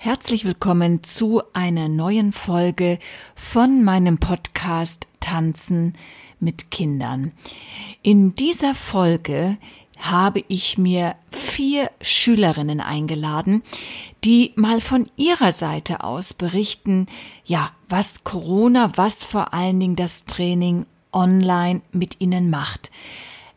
Herzlich 0.00 0.44
willkommen 0.44 1.02
zu 1.02 1.42
einer 1.54 1.88
neuen 1.88 2.30
Folge 2.30 3.00
von 3.34 3.82
meinem 3.82 4.18
Podcast 4.18 5.08
Tanzen 5.18 5.94
mit 6.38 6.70
Kindern. 6.70 7.32
In 8.02 8.36
dieser 8.36 8.76
Folge 8.76 9.58
habe 9.98 10.44
ich 10.46 10.78
mir 10.78 11.16
vier 11.32 11.90
Schülerinnen 12.00 12.80
eingeladen, 12.80 13.64
die 14.22 14.52
mal 14.54 14.80
von 14.80 15.02
ihrer 15.16 15.50
Seite 15.52 16.04
aus 16.04 16.32
berichten, 16.32 17.08
ja, 17.44 17.72
was 17.88 18.22
Corona, 18.22 18.92
was 18.94 19.24
vor 19.24 19.52
allen 19.52 19.80
Dingen 19.80 19.96
das 19.96 20.26
Training 20.26 20.86
online 21.12 21.80
mit 21.90 22.20
ihnen 22.20 22.50
macht. 22.50 22.92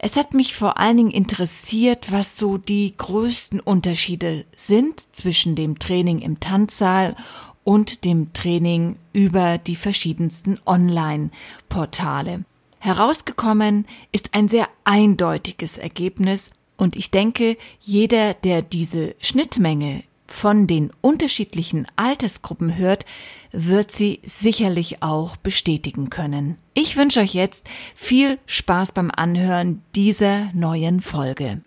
Es 0.04 0.16
hat 0.16 0.34
mich 0.34 0.56
vor 0.56 0.80
allen 0.80 0.98
Dingen 0.98 1.12
interessiert, 1.12 2.12
was 2.12 2.36
so 2.36 2.58
die 2.58 2.96
größten 2.98 3.60
Unterschiede 3.60 4.46
sind 4.56 5.00
zwischen 5.16 5.54
dem 5.54 5.78
Training 5.78 6.18
im 6.18 6.40
Tanzsaal 6.40 7.16
und 7.64 8.04
dem 8.04 8.34
Training 8.34 8.96
über 9.14 9.60
die 9.60 9.76
verschiedensten 9.76 10.60
Online-Portale. 10.66 12.46
Herausgekommen 12.80 13.86
ist 14.12 14.34
ein 14.34 14.48
sehr 14.48 14.68
eindeutiges 14.86 15.78
Ergebnis 15.78 16.50
und 16.78 16.96
ich 16.96 17.12
denke, 17.12 17.56
jeder, 17.80 18.34
der 18.34 18.64
diese 18.64 19.14
Schnittmenge 19.22 20.02
von 20.32 20.66
den 20.66 20.92
unterschiedlichen 21.02 21.88
Altersgruppen 21.96 22.78
hört, 22.78 23.06
wird 23.52 23.92
sie 23.92 24.22
sicherlich 24.26 25.04
auch 25.04 25.36
bestätigen 25.36 26.10
können. 26.10 26.58
Ich 26.74 26.98
wünsche 26.98 27.20
euch 27.20 27.34
jetzt 27.34 27.68
viel 27.96 28.40
Spaß 28.46 28.94
beim 28.94 29.12
Anhören 29.12 29.82
dieser 29.96 30.52
neuen 30.54 31.02
Folge. 31.02 31.62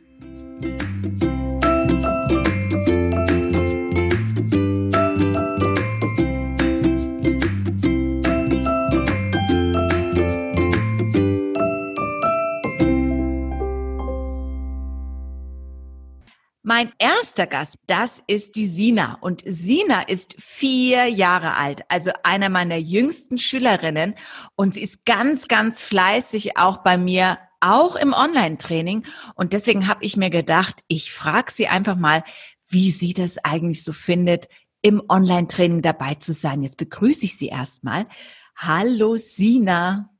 Mein 16.77 16.93
erster 16.99 17.47
Gast, 17.47 17.77
das 17.87 18.21
ist 18.27 18.57
die 18.57 18.67
Sina. 18.67 19.17
Und 19.21 19.45
Sina 19.47 20.03
ist 20.03 20.35
vier 20.43 21.07
Jahre 21.07 21.55
alt, 21.57 21.83
also 21.89 22.11
einer 22.25 22.49
meiner 22.49 22.75
jüngsten 22.75 23.39
Schülerinnen. 23.39 24.17
Und 24.57 24.75
sie 24.75 24.83
ist 24.83 25.07
ganz, 25.07 25.47
ganz 25.47 25.83
fleißig 25.83 26.57
auch 26.57 26.79
bei 26.79 26.99
mir, 26.99 27.39
auch 27.61 27.95
im 27.95 28.13
Online-Training. 28.13 29.07
Und 29.37 29.53
deswegen 29.53 29.87
habe 29.87 30.05
ich 30.05 30.17
mir 30.17 30.31
gedacht, 30.31 30.81
ich 30.89 31.13
frage 31.13 31.53
sie 31.53 31.69
einfach 31.69 31.95
mal, 31.95 32.25
wie 32.69 32.91
sie 32.91 33.15
das 33.15 33.39
eigentlich 33.39 33.85
so 33.85 33.93
findet, 33.93 34.49
im 34.83 35.01
Online-Training 35.09 35.81
dabei 35.81 36.17
zu 36.17 36.33
sein. 36.33 36.61
Jetzt 36.61 36.79
begrüße 36.79 37.25
ich 37.27 37.39
sie 37.39 37.51
erstmal. 37.51 38.09
Hallo 38.57 39.17
Sina. 39.17 40.11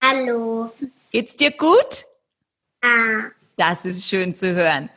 Hallo. 0.00 0.72
Geht's 1.10 1.34
dir 1.34 1.50
gut? 1.50 2.04
Ah. 2.80 3.32
Das 3.56 3.84
ist 3.84 4.08
schön 4.08 4.36
zu 4.36 4.54
hören. 4.54 4.88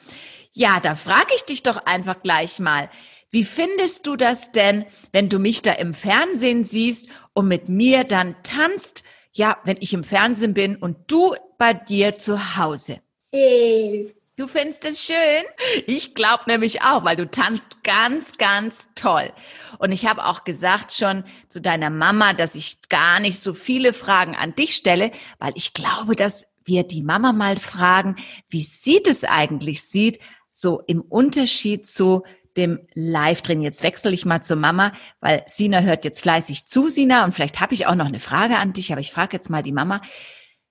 Ja, 0.55 0.79
da 0.79 0.95
frage 0.95 1.33
ich 1.35 1.45
dich 1.45 1.63
doch 1.63 1.77
einfach 1.85 2.21
gleich 2.21 2.59
mal. 2.59 2.89
Wie 3.31 3.43
findest 3.43 4.05
du 4.05 4.15
das 4.15 4.51
denn, 4.51 4.85
wenn 5.11 5.27
du 5.27 5.39
mich 5.39 5.63
da 5.63 5.71
im 5.73 5.95
Fernsehen 5.95 6.63
siehst 6.63 7.09
und 7.33 7.47
mit 7.47 7.69
mir 7.69 8.03
dann 8.03 8.35
tanzt? 8.43 9.03
Ja, 9.31 9.57
wenn 9.63 9.77
ich 9.79 9.93
im 9.93 10.03
Fernsehen 10.03 10.53
bin 10.53 10.75
und 10.75 10.97
du 11.07 11.33
bei 11.57 11.73
dir 11.73 12.19
zu 12.19 12.55
Hause. 12.57 13.01
Schön. 13.33 14.13
Du 14.35 14.47
findest 14.47 14.85
es 14.85 15.03
schön? 15.03 15.43
Ich 15.87 16.13
glaube 16.13 16.43
nämlich 16.47 16.81
auch, 16.83 17.03
weil 17.03 17.15
du 17.15 17.29
tanzt 17.29 17.83
ganz, 17.83 18.37
ganz 18.37 18.89
toll. 18.93 19.31
Und 19.79 19.91
ich 19.91 20.07
habe 20.07 20.25
auch 20.25 20.43
gesagt 20.43 20.93
schon 20.93 21.23
zu 21.49 21.61
deiner 21.61 21.89
Mama, 21.89 22.33
dass 22.33 22.53
ich 22.53 22.77
gar 22.89 23.19
nicht 23.19 23.39
so 23.39 23.53
viele 23.53 23.93
Fragen 23.93 24.35
an 24.35 24.53
dich 24.55 24.75
stelle, 24.75 25.11
weil 25.39 25.53
ich 25.55 25.73
glaube, 25.73 26.15
dass 26.15 26.47
wir 26.65 26.83
die 26.83 27.03
Mama 27.03 27.31
mal 27.31 27.57
fragen, 27.57 28.15
wie 28.49 28.63
sie 28.63 29.01
das 29.03 29.23
eigentlich 29.23 29.83
sieht, 29.83 30.19
so 30.53 30.81
im 30.87 31.01
Unterschied 31.01 31.85
zu 31.85 32.23
dem 32.55 32.79
Live-Training. 32.93 33.63
Jetzt 33.63 33.83
wechsle 33.83 34.11
ich 34.11 34.25
mal 34.25 34.41
zur 34.41 34.57
Mama, 34.57 34.93
weil 35.19 35.43
Sina 35.47 35.81
hört 35.81 36.05
jetzt 36.05 36.21
fleißig 36.21 36.65
zu, 36.65 36.89
Sina, 36.89 37.25
und 37.25 37.33
vielleicht 37.33 37.59
habe 37.59 37.73
ich 37.73 37.87
auch 37.87 37.95
noch 37.95 38.05
eine 38.05 38.19
Frage 38.19 38.57
an 38.57 38.73
dich, 38.73 38.91
aber 38.91 39.01
ich 39.01 39.11
frage 39.11 39.35
jetzt 39.35 39.49
mal 39.49 39.63
die 39.63 39.71
Mama. 39.71 40.01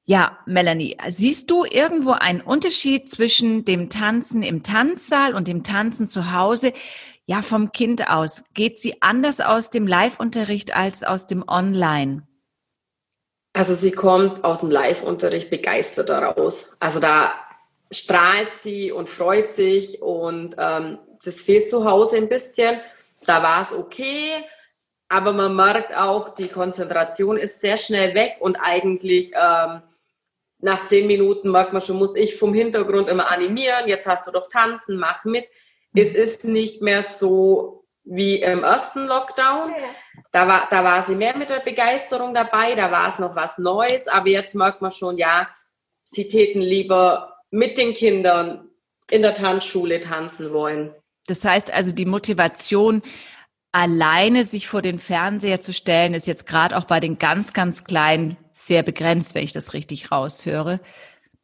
Ja, 0.04 0.38
Melanie, 0.46 0.96
siehst 1.08 1.50
du 1.50 1.64
irgendwo 1.64 2.12
einen 2.12 2.40
Unterschied 2.40 3.08
zwischen 3.08 3.64
dem 3.64 3.88
Tanzen 3.88 4.42
im 4.42 4.62
Tanzsaal 4.62 5.34
und 5.34 5.46
dem 5.46 5.62
Tanzen 5.62 6.08
zu 6.08 6.32
Hause? 6.32 6.72
Ja, 7.26 7.40
vom 7.40 7.70
Kind 7.70 8.08
aus. 8.08 8.44
Geht 8.52 8.80
sie 8.80 9.00
anders 9.00 9.40
aus 9.40 9.70
dem 9.70 9.86
Live-Unterricht 9.86 10.74
als 10.74 11.04
aus 11.04 11.28
dem 11.28 11.44
Online? 11.46 12.26
Also 13.52 13.74
sie 13.74 13.92
kommt 13.92 14.42
aus 14.44 14.60
dem 14.60 14.70
Live-Unterricht 14.70 15.50
begeistert 15.50 16.08
daraus. 16.08 16.74
Also 16.80 16.98
da 16.98 17.34
strahlt 17.92 18.54
sie 18.54 18.90
und 18.90 19.08
freut 19.08 19.52
sich 19.52 20.02
und 20.02 20.56
ähm, 20.58 20.98
das 21.24 21.42
fehlt 21.42 21.68
zu 21.68 21.84
Hause 21.84 22.16
ein 22.16 22.28
bisschen. 22.28 22.80
Da 23.24 23.42
war 23.42 23.60
es 23.60 23.72
okay, 23.72 24.44
aber 25.08 25.32
man 25.32 25.54
merkt 25.54 25.96
auch, 25.96 26.34
die 26.34 26.48
Konzentration 26.48 27.36
ist 27.36 27.60
sehr 27.60 27.76
schnell 27.76 28.14
weg 28.14 28.36
und 28.40 28.56
eigentlich 28.56 29.32
ähm, 29.34 29.82
nach 30.58 30.86
zehn 30.86 31.06
Minuten 31.06 31.50
merkt 31.50 31.72
man 31.72 31.82
schon, 31.82 31.98
muss 31.98 32.16
ich 32.16 32.38
vom 32.38 32.54
Hintergrund 32.54 33.08
immer 33.08 33.30
animieren, 33.30 33.88
jetzt 33.88 34.06
hast 34.06 34.26
du 34.26 34.30
doch 34.30 34.48
tanzen, 34.48 34.96
mach 34.96 35.24
mit. 35.24 35.44
Es 35.94 36.12
ist 36.12 36.44
nicht 36.44 36.80
mehr 36.80 37.02
so 37.02 37.84
wie 38.04 38.36
im 38.36 38.62
ersten 38.64 39.06
Lockdown. 39.06 39.74
Da 40.32 40.48
war, 40.48 40.68
da 40.70 40.82
war 40.82 41.02
sie 41.02 41.14
mehr 41.14 41.36
mit 41.36 41.50
der 41.50 41.60
Begeisterung 41.60 42.32
dabei, 42.32 42.74
da 42.74 42.90
war 42.90 43.08
es 43.08 43.18
noch 43.18 43.36
was 43.36 43.58
Neues, 43.58 44.08
aber 44.08 44.28
jetzt 44.28 44.54
merkt 44.54 44.80
man 44.80 44.90
schon, 44.90 45.18
ja, 45.18 45.48
sie 46.04 46.26
täten 46.28 46.62
lieber 46.62 47.31
mit 47.52 47.78
den 47.78 47.94
Kindern 47.94 48.68
in 49.10 49.22
der 49.22 49.34
Tanzschule 49.34 50.00
tanzen 50.00 50.52
wollen. 50.52 50.92
Das 51.28 51.44
heißt 51.44 51.72
also, 51.72 51.92
die 51.92 52.06
Motivation, 52.06 53.02
alleine 53.70 54.44
sich 54.44 54.66
vor 54.66 54.82
den 54.82 54.98
Fernseher 54.98 55.60
zu 55.60 55.72
stellen, 55.72 56.14
ist 56.14 56.26
jetzt 56.26 56.46
gerade 56.46 56.76
auch 56.76 56.84
bei 56.84 56.98
den 56.98 57.18
ganz, 57.18 57.52
ganz 57.52 57.84
Kleinen 57.84 58.36
sehr 58.52 58.82
begrenzt, 58.82 59.34
wenn 59.34 59.44
ich 59.44 59.52
das 59.52 59.74
richtig 59.74 60.10
raushöre. 60.10 60.80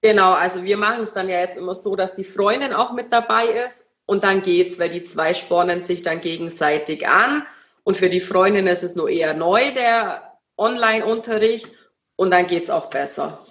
Genau, 0.00 0.32
also 0.32 0.62
wir 0.62 0.76
machen 0.76 1.02
es 1.02 1.12
dann 1.12 1.28
ja 1.28 1.40
jetzt 1.40 1.58
immer 1.58 1.74
so, 1.74 1.94
dass 1.94 2.14
die 2.14 2.24
Freundin 2.24 2.72
auch 2.72 2.92
mit 2.92 3.12
dabei 3.12 3.46
ist 3.46 3.86
und 4.06 4.24
dann 4.24 4.42
geht's, 4.42 4.78
weil 4.78 4.90
die 4.90 5.02
zwei 5.02 5.34
spornen 5.34 5.82
sich 5.84 6.02
dann 6.02 6.20
gegenseitig 6.20 7.06
an 7.06 7.46
und 7.82 7.96
für 7.96 8.08
die 8.08 8.20
Freundin 8.20 8.66
ist 8.66 8.84
es 8.84 8.96
nur 8.96 9.08
eher 9.08 9.34
neu, 9.34 9.72
der 9.74 10.38
Online-Unterricht 10.56 11.68
und 12.16 12.30
dann 12.30 12.46
geht's 12.46 12.70
auch 12.70 12.90
besser. 12.90 13.44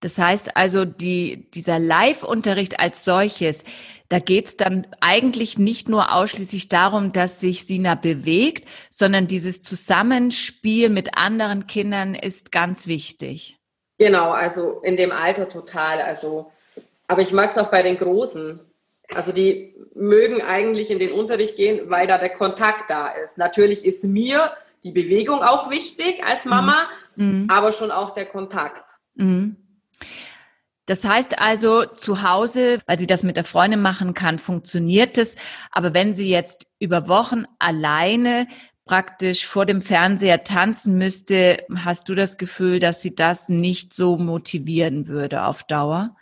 Das 0.00 0.18
heißt 0.18 0.56
also, 0.56 0.84
die, 0.84 1.50
dieser 1.52 1.78
Live-Unterricht 1.78 2.78
als 2.80 3.04
solches, 3.04 3.64
da 4.08 4.18
geht 4.18 4.46
es 4.46 4.56
dann 4.56 4.86
eigentlich 5.00 5.58
nicht 5.58 5.88
nur 5.88 6.14
ausschließlich 6.14 6.68
darum, 6.68 7.12
dass 7.12 7.40
sich 7.40 7.64
Sina 7.64 7.94
bewegt, 7.94 8.68
sondern 8.90 9.26
dieses 9.26 9.62
Zusammenspiel 9.62 10.90
mit 10.90 11.16
anderen 11.16 11.66
Kindern 11.66 12.14
ist 12.14 12.52
ganz 12.52 12.86
wichtig. 12.86 13.56
Genau, 13.98 14.30
also 14.30 14.80
in 14.82 14.96
dem 14.96 15.10
Alter 15.10 15.48
total. 15.48 16.00
Also, 16.02 16.52
aber 17.08 17.22
ich 17.22 17.32
mag 17.32 17.50
es 17.50 17.58
auch 17.58 17.70
bei 17.70 17.82
den 17.82 17.96
Großen. 17.96 18.60
Also 19.08 19.32
die 19.32 19.74
mögen 19.94 20.42
eigentlich 20.42 20.90
in 20.90 20.98
den 20.98 21.12
Unterricht 21.12 21.56
gehen, 21.56 21.88
weil 21.90 22.06
da 22.06 22.18
der 22.18 22.30
Kontakt 22.30 22.90
da 22.90 23.08
ist. 23.08 23.38
Natürlich 23.38 23.84
ist 23.84 24.04
mir 24.04 24.52
die 24.84 24.90
Bewegung 24.90 25.42
auch 25.42 25.70
wichtig 25.70 26.22
als 26.24 26.44
Mama, 26.44 26.88
mhm. 27.16 27.46
aber 27.50 27.72
schon 27.72 27.90
auch 27.90 28.10
der 28.10 28.26
Kontakt. 28.26 28.84
Mhm. 29.14 29.56
Das 30.86 31.04
heißt 31.04 31.40
also, 31.40 31.84
zu 31.84 32.22
Hause, 32.22 32.80
weil 32.86 32.96
sie 32.96 33.08
das 33.08 33.24
mit 33.24 33.36
der 33.36 33.44
Freundin 33.44 33.82
machen 33.82 34.14
kann, 34.14 34.38
funktioniert 34.38 35.18
es. 35.18 35.34
Aber 35.72 35.94
wenn 35.94 36.14
sie 36.14 36.30
jetzt 36.30 36.68
über 36.78 37.08
Wochen 37.08 37.44
alleine 37.58 38.46
praktisch 38.84 39.46
vor 39.46 39.66
dem 39.66 39.82
Fernseher 39.82 40.44
tanzen 40.44 40.96
müsste, 40.96 41.64
hast 41.84 42.08
du 42.08 42.14
das 42.14 42.38
Gefühl, 42.38 42.78
dass 42.78 43.02
sie 43.02 43.16
das 43.16 43.48
nicht 43.48 43.92
so 43.92 44.16
motivieren 44.16 45.08
würde 45.08 45.42
auf 45.42 45.64
Dauer? 45.64 46.14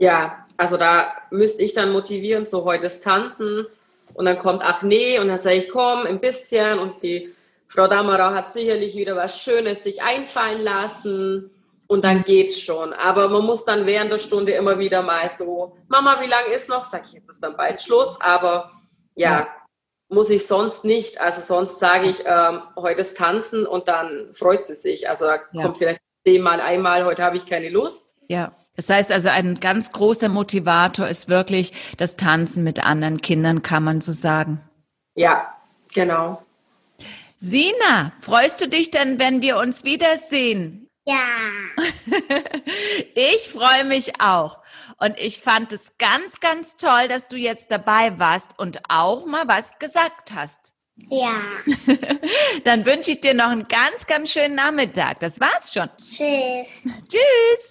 Ja, 0.00 0.44
also 0.56 0.76
da 0.76 1.12
müsste 1.30 1.62
ich 1.62 1.74
dann 1.74 1.92
motivieren, 1.92 2.44
so 2.44 2.64
heute 2.64 2.86
ist 2.86 3.04
Tanzen. 3.04 3.66
Und 4.14 4.24
dann 4.24 4.38
kommt, 4.38 4.62
ach 4.64 4.82
nee, 4.82 5.20
und 5.20 5.28
dann 5.28 5.38
sage 5.38 5.56
ich, 5.56 5.68
komm, 5.68 6.06
ein 6.06 6.18
bisschen. 6.18 6.80
Und 6.80 7.04
die 7.04 7.32
Frau 7.68 7.86
Dammerer 7.86 8.34
hat 8.34 8.52
sicherlich 8.52 8.96
wieder 8.96 9.14
was 9.14 9.40
Schönes 9.40 9.84
sich 9.84 10.02
einfallen 10.02 10.64
lassen 10.64 11.52
und 11.88 12.04
dann 12.04 12.22
geht's 12.22 12.60
schon. 12.60 12.92
Aber 12.92 13.28
man 13.28 13.44
muss 13.44 13.64
dann 13.64 13.86
während 13.86 14.12
der 14.12 14.18
Stunde 14.18 14.52
immer 14.52 14.78
wieder 14.78 15.02
mal 15.02 15.28
so, 15.28 15.76
Mama, 15.88 16.20
wie 16.20 16.28
lange 16.28 16.54
ist 16.54 16.68
noch? 16.68 16.88
Sag 16.88 17.06
ich, 17.06 17.14
jetzt 17.14 17.30
ist 17.30 17.42
dann 17.42 17.56
bald 17.56 17.80
Schluss. 17.80 18.16
Aber 18.20 18.70
ja, 19.16 19.30
ja. 19.30 19.48
muss 20.08 20.30
ich 20.30 20.46
sonst 20.46 20.84
nicht. 20.84 21.20
Also 21.20 21.40
sonst 21.40 21.80
sage 21.80 22.08
ich, 22.08 22.22
ähm, 22.24 22.62
heute 22.76 23.00
ist 23.00 23.16
Tanzen 23.16 23.66
und 23.66 23.88
dann 23.88 24.32
freut 24.34 24.64
sie 24.64 24.76
sich. 24.76 25.08
Also 25.08 25.26
da 25.26 25.40
ja. 25.52 25.62
kommt 25.62 25.78
vielleicht 25.78 26.00
zehnmal 26.24 26.60
einmal, 26.60 27.04
heute 27.04 27.24
habe 27.24 27.36
ich 27.36 27.46
keine 27.46 27.68
Lust. 27.68 28.14
Ja. 28.28 28.52
Das 28.76 28.88
heißt 28.88 29.10
also, 29.10 29.28
ein 29.28 29.58
ganz 29.58 29.90
großer 29.90 30.28
Motivator 30.28 31.08
ist 31.08 31.28
wirklich 31.28 31.72
das 31.96 32.14
Tanzen 32.14 32.62
mit 32.62 32.84
anderen 32.84 33.20
Kindern, 33.20 33.62
kann 33.62 33.82
man 33.82 34.00
so 34.00 34.12
sagen. 34.12 34.60
Ja, 35.16 35.52
Genau. 35.94 36.42
Sina, 37.36 38.12
freust 38.20 38.60
du 38.60 38.68
dich 38.68 38.90
denn, 38.90 39.18
wenn 39.18 39.42
wir 39.42 39.58
uns 39.58 39.84
wiedersehen? 39.84 40.87
Ja. 41.08 41.24
Ich 43.14 43.48
freue 43.48 43.84
mich 43.84 44.20
auch. 44.20 44.58
Und 44.98 45.18
ich 45.18 45.40
fand 45.40 45.72
es 45.72 45.96
ganz, 45.98 46.38
ganz 46.40 46.76
toll, 46.76 47.08
dass 47.08 47.28
du 47.28 47.36
jetzt 47.36 47.70
dabei 47.70 48.18
warst 48.18 48.58
und 48.58 48.80
auch 48.88 49.26
mal 49.26 49.48
was 49.48 49.78
gesagt 49.78 50.32
hast. 50.34 50.74
Ja. 51.08 51.40
Dann 52.64 52.84
wünsche 52.84 53.12
ich 53.12 53.20
dir 53.20 53.34
noch 53.34 53.48
einen 53.48 53.64
ganz, 53.64 54.06
ganz 54.06 54.30
schönen 54.30 54.54
Nachmittag. 54.54 55.20
Das 55.20 55.40
war's 55.40 55.72
schon. 55.72 55.88
Tschüss. 56.08 56.82
Tschüss. 57.08 57.70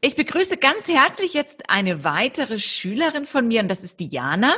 Ich 0.00 0.16
begrüße 0.16 0.56
ganz 0.56 0.88
herzlich 0.88 1.34
jetzt 1.34 1.68
eine 1.68 2.04
weitere 2.04 2.58
Schülerin 2.58 3.26
von 3.26 3.46
mir 3.46 3.60
und 3.60 3.68
das 3.68 3.84
ist 3.84 4.00
die 4.00 4.08
Jana. 4.08 4.56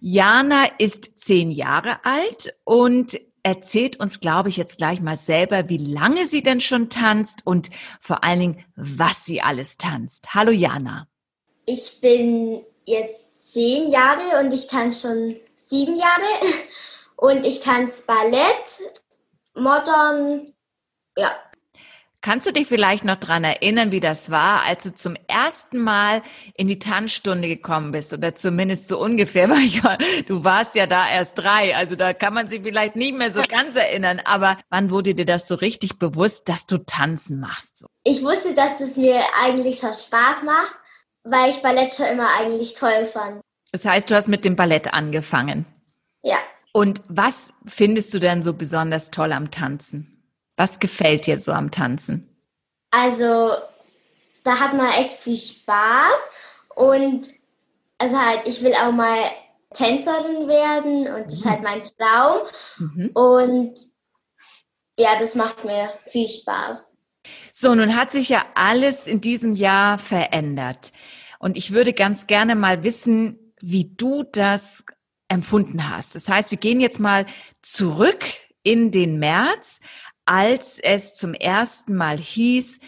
Jana 0.00 0.64
ist 0.78 1.18
zehn 1.20 1.50
Jahre 1.50 2.04
alt 2.04 2.54
und 2.64 3.20
erzählt 3.42 3.98
uns, 4.00 4.20
glaube 4.20 4.48
ich, 4.48 4.56
jetzt 4.56 4.78
gleich 4.78 5.00
mal 5.00 5.16
selber, 5.16 5.68
wie 5.68 5.78
lange 5.78 6.26
sie 6.26 6.42
denn 6.42 6.60
schon 6.60 6.90
tanzt 6.90 7.46
und 7.46 7.70
vor 8.00 8.24
allen 8.24 8.40
Dingen, 8.40 8.64
was 8.76 9.24
sie 9.24 9.40
alles 9.40 9.76
tanzt. 9.76 10.34
Hallo 10.34 10.52
Jana. 10.52 11.08
Ich 11.66 12.00
bin 12.00 12.64
jetzt 12.84 13.26
zehn 13.40 13.90
Jahre 13.90 14.40
und 14.40 14.52
ich 14.52 14.66
tanze 14.66 15.08
schon 15.08 15.36
sieben 15.56 15.96
Jahre. 15.96 16.22
Und 17.22 17.46
ich 17.46 17.60
tanze 17.60 18.04
Ballett, 18.04 18.82
Modern, 19.54 20.44
ja. 21.16 21.36
Kannst 22.22 22.46
du 22.46 22.52
dich 22.52 22.68
vielleicht 22.68 23.04
noch 23.04 23.16
dran 23.16 23.42
erinnern, 23.42 23.90
wie 23.90 23.98
das 23.98 24.30
war, 24.30 24.62
als 24.62 24.84
du 24.84 24.94
zum 24.94 25.16
ersten 25.26 25.80
Mal 25.80 26.22
in 26.54 26.68
die 26.68 26.78
Tanzstunde 26.78 27.48
gekommen 27.48 27.90
bist? 27.90 28.14
Oder 28.14 28.36
zumindest 28.36 28.86
so 28.86 29.00
ungefähr, 29.00 29.50
weil 29.50 29.64
ich, 29.64 29.82
du 30.26 30.44
warst 30.44 30.76
ja 30.76 30.86
da 30.86 31.10
erst 31.10 31.38
drei, 31.38 31.74
also 31.74 31.96
da 31.96 32.12
kann 32.12 32.32
man 32.32 32.46
sich 32.46 32.62
vielleicht 32.62 32.94
nicht 32.94 33.14
mehr 33.14 33.32
so 33.32 33.42
ganz 33.48 33.74
erinnern. 33.74 34.20
Aber 34.24 34.56
wann 34.70 34.92
wurde 34.92 35.16
dir 35.16 35.26
das 35.26 35.48
so 35.48 35.56
richtig 35.56 35.98
bewusst, 35.98 36.48
dass 36.48 36.64
du 36.64 36.78
tanzen 36.78 37.40
machst? 37.40 37.78
So? 37.78 37.88
Ich 38.04 38.22
wusste, 38.22 38.54
dass 38.54 38.80
es 38.80 38.96
mir 38.96 39.20
eigentlich 39.42 39.80
schon 39.80 39.92
Spaß 39.92 40.44
macht, 40.44 40.76
weil 41.24 41.50
ich 41.50 41.60
Ballett 41.60 41.92
schon 41.92 42.06
immer 42.06 42.28
eigentlich 42.38 42.74
toll 42.74 43.06
fand. 43.12 43.40
Das 43.72 43.84
heißt, 43.84 44.08
du 44.08 44.14
hast 44.14 44.28
mit 44.28 44.44
dem 44.44 44.54
Ballett 44.54 44.94
angefangen. 44.94 45.66
Ja. 46.22 46.38
Und 46.72 47.02
was 47.08 47.54
findest 47.66 48.14
du 48.14 48.20
denn 48.20 48.42
so 48.42 48.54
besonders 48.54 49.10
toll 49.10 49.32
am 49.32 49.50
Tanzen? 49.50 50.11
Was 50.56 50.80
gefällt 50.80 51.26
dir 51.26 51.38
so 51.38 51.52
am 51.52 51.70
Tanzen? 51.70 52.28
Also, 52.90 53.52
da 54.44 54.60
hat 54.60 54.74
man 54.74 54.90
echt 54.92 55.12
viel 55.12 55.38
Spaß 55.38 56.18
und 56.74 57.28
also 57.98 58.18
halt, 58.18 58.46
ich 58.46 58.62
will 58.62 58.74
auch 58.74 58.92
mal 58.92 59.30
Tänzerin 59.74 60.48
werden 60.48 61.06
und 61.06 61.26
das 61.26 61.34
ist 61.34 61.46
halt 61.46 61.62
mein 61.62 61.82
Traum. 61.82 62.48
Mhm. 62.78 63.10
Und 63.14 63.74
ja, 64.98 65.18
das 65.18 65.34
macht 65.34 65.64
mir 65.64 65.90
viel 66.08 66.28
Spaß. 66.28 66.98
So, 67.52 67.74
nun 67.74 67.96
hat 67.96 68.10
sich 68.10 68.28
ja 68.28 68.44
alles 68.54 69.06
in 69.06 69.20
diesem 69.20 69.54
Jahr 69.54 69.98
verändert. 69.98 70.92
Und 71.38 71.56
ich 71.56 71.72
würde 71.72 71.92
ganz 71.92 72.26
gerne 72.26 72.54
mal 72.54 72.82
wissen, 72.82 73.54
wie 73.60 73.94
du 73.96 74.24
das 74.24 74.84
empfunden 75.28 75.88
hast. 75.88 76.14
Das 76.14 76.28
heißt, 76.28 76.50
wir 76.50 76.58
gehen 76.58 76.80
jetzt 76.80 77.00
mal 77.00 77.26
zurück 77.62 78.24
in 78.62 78.90
den 78.90 79.18
März, 79.18 79.80
als 80.24 80.78
es 80.78 81.16
zum 81.16 81.34
ersten 81.34 81.96
Mal 81.96 82.18
hieß, 82.18 82.80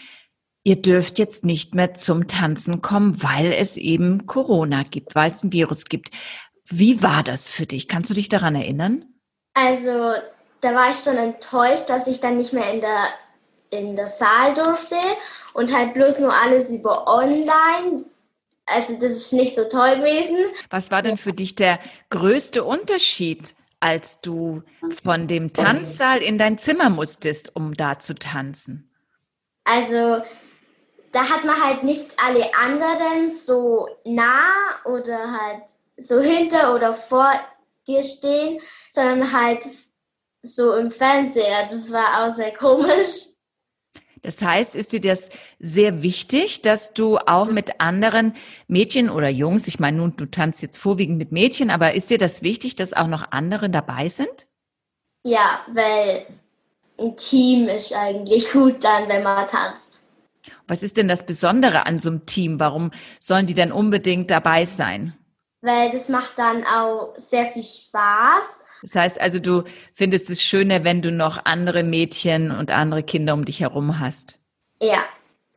ihr 0.64 0.80
dürft 0.80 1.18
jetzt 1.18 1.44
nicht 1.44 1.74
mehr 1.74 1.94
zum 1.94 2.26
Tanzen 2.26 2.82
kommen, 2.82 3.22
weil 3.22 3.52
es 3.52 3.76
eben 3.76 4.26
Corona 4.26 4.82
gibt, 4.82 5.14
weil 5.14 5.30
es 5.30 5.44
ein 5.44 5.52
Virus 5.52 5.84
gibt. 5.84 6.10
Wie 6.66 7.02
war 7.02 7.22
das 7.22 7.50
für 7.50 7.66
dich? 7.66 7.88
Kannst 7.88 8.10
du 8.10 8.14
dich 8.14 8.28
daran 8.28 8.54
erinnern? 8.54 9.04
Also, 9.52 10.14
da 10.60 10.74
war 10.74 10.90
ich 10.90 10.98
schon 10.98 11.16
enttäuscht, 11.16 11.90
dass 11.90 12.06
ich 12.06 12.20
dann 12.20 12.38
nicht 12.38 12.52
mehr 12.52 12.72
in 12.72 12.80
der, 12.80 13.08
in 13.70 13.94
der 13.94 14.06
Saal 14.06 14.54
durfte 14.54 14.96
und 15.52 15.74
halt 15.76 15.94
bloß 15.94 16.20
nur 16.20 16.32
alles 16.32 16.70
über 16.70 17.06
online. 17.06 18.04
Also, 18.66 18.94
das 18.94 19.12
ist 19.12 19.32
nicht 19.34 19.54
so 19.54 19.64
toll 19.64 19.96
gewesen. 19.96 20.36
Was 20.70 20.90
war 20.90 21.02
denn 21.02 21.18
für 21.18 21.34
dich 21.34 21.54
der 21.54 21.78
größte 22.08 22.64
Unterschied, 22.64 23.54
als 23.84 24.22
du 24.22 24.62
von 25.02 25.28
dem 25.28 25.52
Tanzsaal 25.52 26.22
in 26.22 26.38
dein 26.38 26.56
Zimmer 26.56 26.88
musstest, 26.88 27.54
um 27.54 27.74
da 27.74 27.98
zu 27.98 28.14
tanzen? 28.14 28.90
Also, 29.64 30.22
da 31.12 31.28
hat 31.28 31.44
man 31.44 31.62
halt 31.62 31.84
nicht 31.84 32.12
alle 32.16 32.54
anderen 32.54 33.28
so 33.28 33.86
nah 34.04 34.50
oder 34.86 35.32
halt 35.32 35.64
so 35.98 36.20
hinter 36.20 36.74
oder 36.74 36.94
vor 36.94 37.30
dir 37.86 38.02
stehen, 38.02 38.58
sondern 38.90 39.32
halt 39.32 39.68
so 40.42 40.74
im 40.76 40.90
Fernseher. 40.90 41.68
Das 41.70 41.92
war 41.92 42.24
auch 42.24 42.32
sehr 42.32 42.54
komisch. 42.54 43.33
Das 44.24 44.40
heißt, 44.40 44.74
ist 44.74 44.92
dir 44.92 45.02
das 45.02 45.28
sehr 45.58 46.02
wichtig, 46.02 46.62
dass 46.62 46.94
du 46.94 47.18
auch 47.18 47.50
mit 47.50 47.82
anderen 47.82 48.34
Mädchen 48.68 49.10
oder 49.10 49.28
Jungs, 49.28 49.68
ich 49.68 49.78
meine, 49.78 49.98
nun, 49.98 50.16
du 50.16 50.24
tanzt 50.24 50.62
jetzt 50.62 50.78
vorwiegend 50.78 51.18
mit 51.18 51.30
Mädchen, 51.30 51.70
aber 51.70 51.92
ist 51.92 52.08
dir 52.08 52.16
das 52.16 52.42
wichtig, 52.42 52.74
dass 52.74 52.94
auch 52.94 53.06
noch 53.06 53.32
andere 53.32 53.68
dabei 53.68 54.08
sind? 54.08 54.46
Ja, 55.24 55.60
weil 55.74 56.26
ein 56.98 57.14
Team 57.18 57.68
ist 57.68 57.92
eigentlich 57.92 58.50
gut 58.50 58.82
dann, 58.82 59.10
wenn 59.10 59.22
man 59.22 59.46
tanzt. 59.46 60.04
Was 60.66 60.82
ist 60.82 60.96
denn 60.96 61.08
das 61.08 61.26
Besondere 61.26 61.84
an 61.84 61.98
so 61.98 62.08
einem 62.08 62.24
Team? 62.24 62.58
Warum 62.58 62.92
sollen 63.20 63.44
die 63.44 63.54
denn 63.54 63.72
unbedingt 63.72 64.30
dabei 64.30 64.64
sein? 64.64 65.12
Weil 65.60 65.90
das 65.90 66.08
macht 66.08 66.38
dann 66.38 66.64
auch 66.64 67.12
sehr 67.16 67.44
viel 67.46 67.62
Spaß. 67.62 68.64
Das 68.84 68.94
heißt 68.96 69.20
also, 69.20 69.38
du 69.38 69.64
findest 69.94 70.28
es 70.28 70.42
schöner, 70.42 70.84
wenn 70.84 71.00
du 71.00 71.10
noch 71.10 71.46
andere 71.46 71.82
Mädchen 71.82 72.50
und 72.50 72.70
andere 72.70 73.02
Kinder 73.02 73.32
um 73.32 73.46
dich 73.46 73.60
herum 73.60 73.98
hast. 73.98 74.40
Ja. 74.80 75.04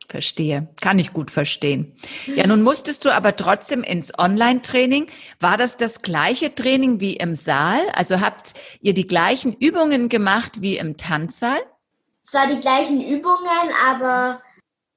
Verstehe. 0.08 0.68
Kann 0.80 0.98
ich 0.98 1.12
gut 1.12 1.30
verstehen. 1.30 1.94
Ja, 2.24 2.46
nun 2.46 2.62
musstest 2.62 3.04
du 3.04 3.10
aber 3.10 3.36
trotzdem 3.36 3.82
ins 3.82 4.18
Online-Training. 4.18 5.08
War 5.40 5.58
das 5.58 5.76
das 5.76 6.00
gleiche 6.00 6.54
Training 6.54 7.00
wie 7.00 7.16
im 7.16 7.34
Saal? 7.34 7.80
Also 7.92 8.22
habt 8.22 8.54
ihr 8.80 8.94
die 8.94 9.04
gleichen 9.04 9.52
Übungen 9.52 10.08
gemacht 10.08 10.62
wie 10.62 10.78
im 10.78 10.96
Tanzsaal? 10.96 11.60
Zwar 12.22 12.46
die 12.46 12.60
gleichen 12.60 13.02
Übungen, 13.02 13.70
aber 13.86 14.40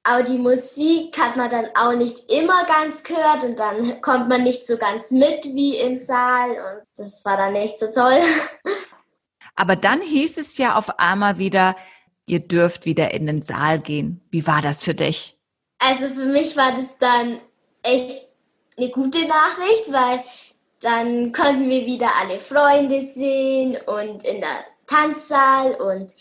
auch 0.04 0.22
die 0.22 0.38
Musik 0.38 1.16
hat 1.18 1.36
man 1.36 1.48
dann 1.48 1.66
auch 1.76 1.94
nicht 1.94 2.30
immer 2.30 2.64
ganz 2.64 3.04
gehört 3.04 3.44
und 3.44 3.58
dann 3.58 4.00
kommt 4.00 4.28
man 4.28 4.42
nicht 4.42 4.66
so 4.66 4.76
ganz 4.76 5.10
mit 5.10 5.44
wie 5.44 5.76
im 5.76 5.96
Saal 5.96 6.50
und 6.50 6.82
das 6.96 7.24
war 7.24 7.36
dann 7.36 7.52
nicht 7.52 7.78
so 7.78 7.86
toll. 7.92 8.18
Aber 9.54 9.76
dann 9.76 10.00
hieß 10.00 10.38
es 10.38 10.58
ja 10.58 10.76
auf 10.76 10.98
einmal 10.98 11.38
wieder, 11.38 11.76
ihr 12.26 12.40
dürft 12.40 12.84
wieder 12.84 13.12
in 13.12 13.26
den 13.26 13.42
Saal 13.42 13.78
gehen. 13.78 14.20
Wie 14.30 14.46
war 14.46 14.62
das 14.62 14.84
für 14.84 14.94
dich? 14.94 15.36
Also 15.78 16.08
für 16.08 16.24
mich 16.26 16.56
war 16.56 16.74
das 16.74 16.98
dann 16.98 17.40
echt 17.82 18.28
eine 18.76 18.88
gute 18.90 19.26
Nachricht, 19.26 19.92
weil 19.92 20.24
dann 20.80 21.32
konnten 21.32 21.68
wir 21.68 21.86
wieder 21.86 22.10
alle 22.20 22.40
Freunde 22.40 23.02
sehen 23.02 23.76
und 23.86 24.24
in 24.24 24.40
der 24.40 24.64
Tanzsaal 24.86 25.74
und 25.74 26.12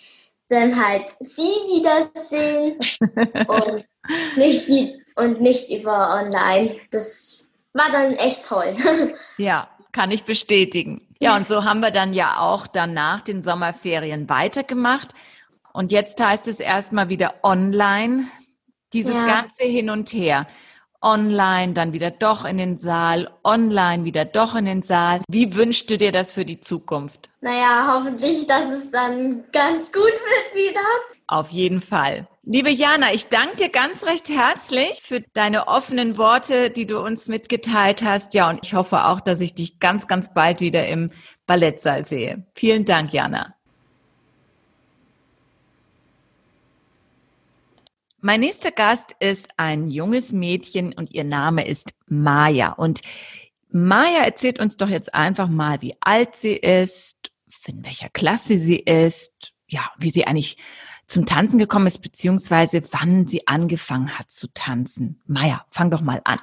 dann 0.51 0.85
halt 0.85 1.05
sie 1.19 1.41
wiedersehen 1.41 2.77
und 3.47 3.85
nicht, 4.35 4.69
und 5.15 5.41
nicht 5.41 5.69
über 5.71 6.13
online. 6.21 6.75
Das 6.91 7.49
war 7.73 7.89
dann 7.91 8.13
echt 8.13 8.45
toll. 8.45 8.75
Ja, 9.37 9.69
kann 9.91 10.11
ich 10.11 10.23
bestätigen. 10.23 11.07
Ja, 11.19 11.35
und 11.35 11.47
so 11.47 11.63
haben 11.63 11.79
wir 11.79 11.91
dann 11.91 12.13
ja 12.13 12.37
auch 12.39 12.67
danach 12.67 13.21
den 13.21 13.43
Sommerferien 13.43 14.29
weitergemacht. 14.29 15.09
Und 15.73 15.91
jetzt 15.91 16.21
heißt 16.21 16.47
es 16.47 16.59
erstmal 16.59 17.09
wieder 17.09 17.35
online, 17.43 18.25
dieses 18.93 19.19
Ja. 19.19 19.25
ganze 19.25 19.63
Hin 19.63 19.89
und 19.89 20.11
Her. 20.13 20.47
Online, 21.01 21.73
dann 21.73 21.93
wieder 21.93 22.11
doch 22.11 22.45
in 22.45 22.57
den 22.57 22.77
Saal, 22.77 23.31
online, 23.43 24.03
wieder 24.03 24.25
doch 24.25 24.55
in 24.55 24.65
den 24.65 24.81
Saal. 24.81 25.21
Wie 25.27 25.55
wünschst 25.55 25.89
du 25.89 25.97
dir 25.97 26.11
das 26.11 26.31
für 26.31 26.45
die 26.45 26.59
Zukunft? 26.59 27.29
Naja, 27.41 27.91
hoffentlich, 27.95 28.45
dass 28.45 28.69
es 28.71 28.91
dann 28.91 29.43
ganz 29.51 29.91
gut 29.91 30.03
wird 30.03 30.55
wieder. 30.55 30.81
Auf 31.27 31.49
jeden 31.49 31.81
Fall. 31.81 32.27
Liebe 32.43 32.69
Jana, 32.69 33.13
ich 33.13 33.27
danke 33.27 33.55
dir 33.55 33.69
ganz 33.69 34.05
recht 34.05 34.29
herzlich 34.29 34.99
für 35.01 35.21
deine 35.33 35.67
offenen 35.67 36.17
Worte, 36.17 36.69
die 36.69 36.85
du 36.85 36.99
uns 36.99 37.27
mitgeteilt 37.27 38.03
hast. 38.03 38.33
Ja, 38.33 38.49
und 38.49 38.59
ich 38.63 38.73
hoffe 38.73 39.05
auch, 39.05 39.21
dass 39.21 39.41
ich 39.41 39.55
dich 39.55 39.79
ganz, 39.79 40.07
ganz 40.07 40.33
bald 40.33 40.59
wieder 40.59 40.87
im 40.87 41.09
Ballettsaal 41.47 42.05
sehe. 42.05 42.45
Vielen 42.55 42.85
Dank, 42.85 43.13
Jana. 43.13 43.55
Mein 48.23 48.41
nächster 48.41 48.69
Gast 48.69 49.15
ist 49.19 49.49
ein 49.57 49.89
junges 49.89 50.31
Mädchen 50.31 50.93
und 50.93 51.11
ihr 51.11 51.23
Name 51.23 51.65
ist 51.67 51.95
Maya. 52.05 52.73
Und 52.73 53.01
Maya 53.69 54.23
erzählt 54.23 54.59
uns 54.59 54.77
doch 54.77 54.89
jetzt 54.89 55.15
einfach 55.15 55.47
mal, 55.47 55.81
wie 55.81 55.95
alt 56.01 56.35
sie 56.35 56.55
ist, 56.55 57.31
in 57.65 57.83
welcher 57.83 58.09
Klasse 58.09 58.59
sie 58.59 58.77
ist, 58.77 59.53
ja, 59.67 59.81
wie 59.97 60.11
sie 60.11 60.27
eigentlich 60.27 60.57
zum 61.07 61.25
Tanzen 61.25 61.57
gekommen 61.57 61.87
ist, 61.87 62.03
beziehungsweise 62.03 62.83
wann 62.91 63.25
sie 63.25 63.47
angefangen 63.47 64.19
hat 64.19 64.29
zu 64.29 64.53
tanzen. 64.53 65.19
Maya, 65.25 65.65
fang 65.71 65.89
doch 65.89 66.01
mal 66.01 66.21
an. 66.23 66.39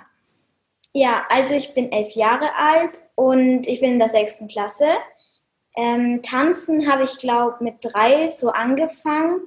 Ja, 0.93 1.27
also 1.31 1.55
ich 1.55 1.75
bin 1.75 1.93
elf 1.93 2.17
Jahre 2.17 2.57
alt 2.57 3.05
und 3.15 3.69
ich 3.69 3.79
bin 3.79 3.93
in 3.93 3.99
der 4.01 4.09
sechsten 4.09 4.49
Klasse. 4.49 4.89
Ähm, 5.77 6.23
tanzen 6.25 6.91
habe 6.91 7.05
ich, 7.05 7.19
glaube 7.19 7.63
mit 7.63 7.77
drei 7.83 8.27
so 8.27 8.51
angefangen. 8.51 9.43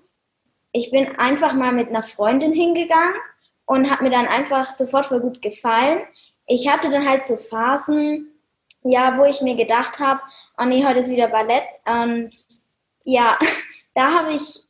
Ich 0.71 0.91
bin 0.91 1.17
einfach 1.17 1.53
mal 1.53 1.71
mit 1.71 1.89
einer 1.89 2.03
Freundin 2.03 2.53
hingegangen 2.53 3.15
und 3.65 3.89
hat 3.89 4.01
mir 4.01 4.09
dann 4.09 4.27
einfach 4.27 4.71
sofort 4.71 5.05
voll 5.05 5.19
gut 5.19 5.41
gefallen. 5.41 6.01
Ich 6.45 6.69
hatte 6.69 6.89
dann 6.89 7.07
halt 7.07 7.23
so 7.23 7.37
Phasen, 7.37 8.31
ja, 8.83 9.17
wo 9.17 9.25
ich 9.25 9.41
mir 9.41 9.55
gedacht 9.55 9.99
habe, 9.99 10.21
oh 10.57 10.65
nee, 10.65 10.85
heute 10.85 10.99
ist 10.99 11.09
wieder 11.09 11.27
Ballett. 11.27 11.63
Und 11.85 12.31
ja, 13.03 13.37
da 13.95 14.13
habe 14.13 14.33
ich, 14.33 14.63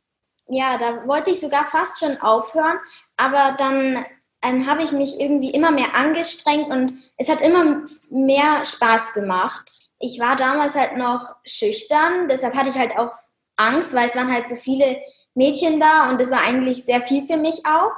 ja, 0.48 0.78
da 0.78 1.06
wollte 1.06 1.30
ich 1.30 1.40
sogar 1.40 1.64
fast 1.64 2.00
schon 2.00 2.20
aufhören, 2.20 2.78
aber 3.16 3.56
dann 3.58 4.04
ähm, 4.42 4.66
habe 4.66 4.82
ich 4.82 4.92
mich 4.92 5.18
irgendwie 5.20 5.50
immer 5.50 5.70
mehr 5.70 5.94
angestrengt 5.94 6.68
und 6.68 6.92
es 7.16 7.30
hat 7.30 7.40
immer 7.40 7.82
mehr 8.10 8.64
Spaß 8.64 9.14
gemacht. 9.14 9.70
Ich 9.98 10.18
war 10.18 10.36
damals 10.36 10.74
halt 10.74 10.96
noch 10.96 11.36
schüchtern, 11.44 12.28
deshalb 12.28 12.56
hatte 12.56 12.70
ich 12.70 12.78
halt 12.78 12.98
auch 12.98 13.12
Angst, 13.56 13.94
weil 13.94 14.08
es 14.08 14.16
waren 14.16 14.32
halt 14.32 14.48
so 14.48 14.56
viele 14.56 15.00
Mädchen 15.34 15.80
da 15.80 16.10
und 16.10 16.20
das 16.20 16.30
war 16.30 16.42
eigentlich 16.42 16.84
sehr 16.84 17.00
viel 17.00 17.22
für 17.22 17.36
mich 17.36 17.62
auch. 17.66 17.92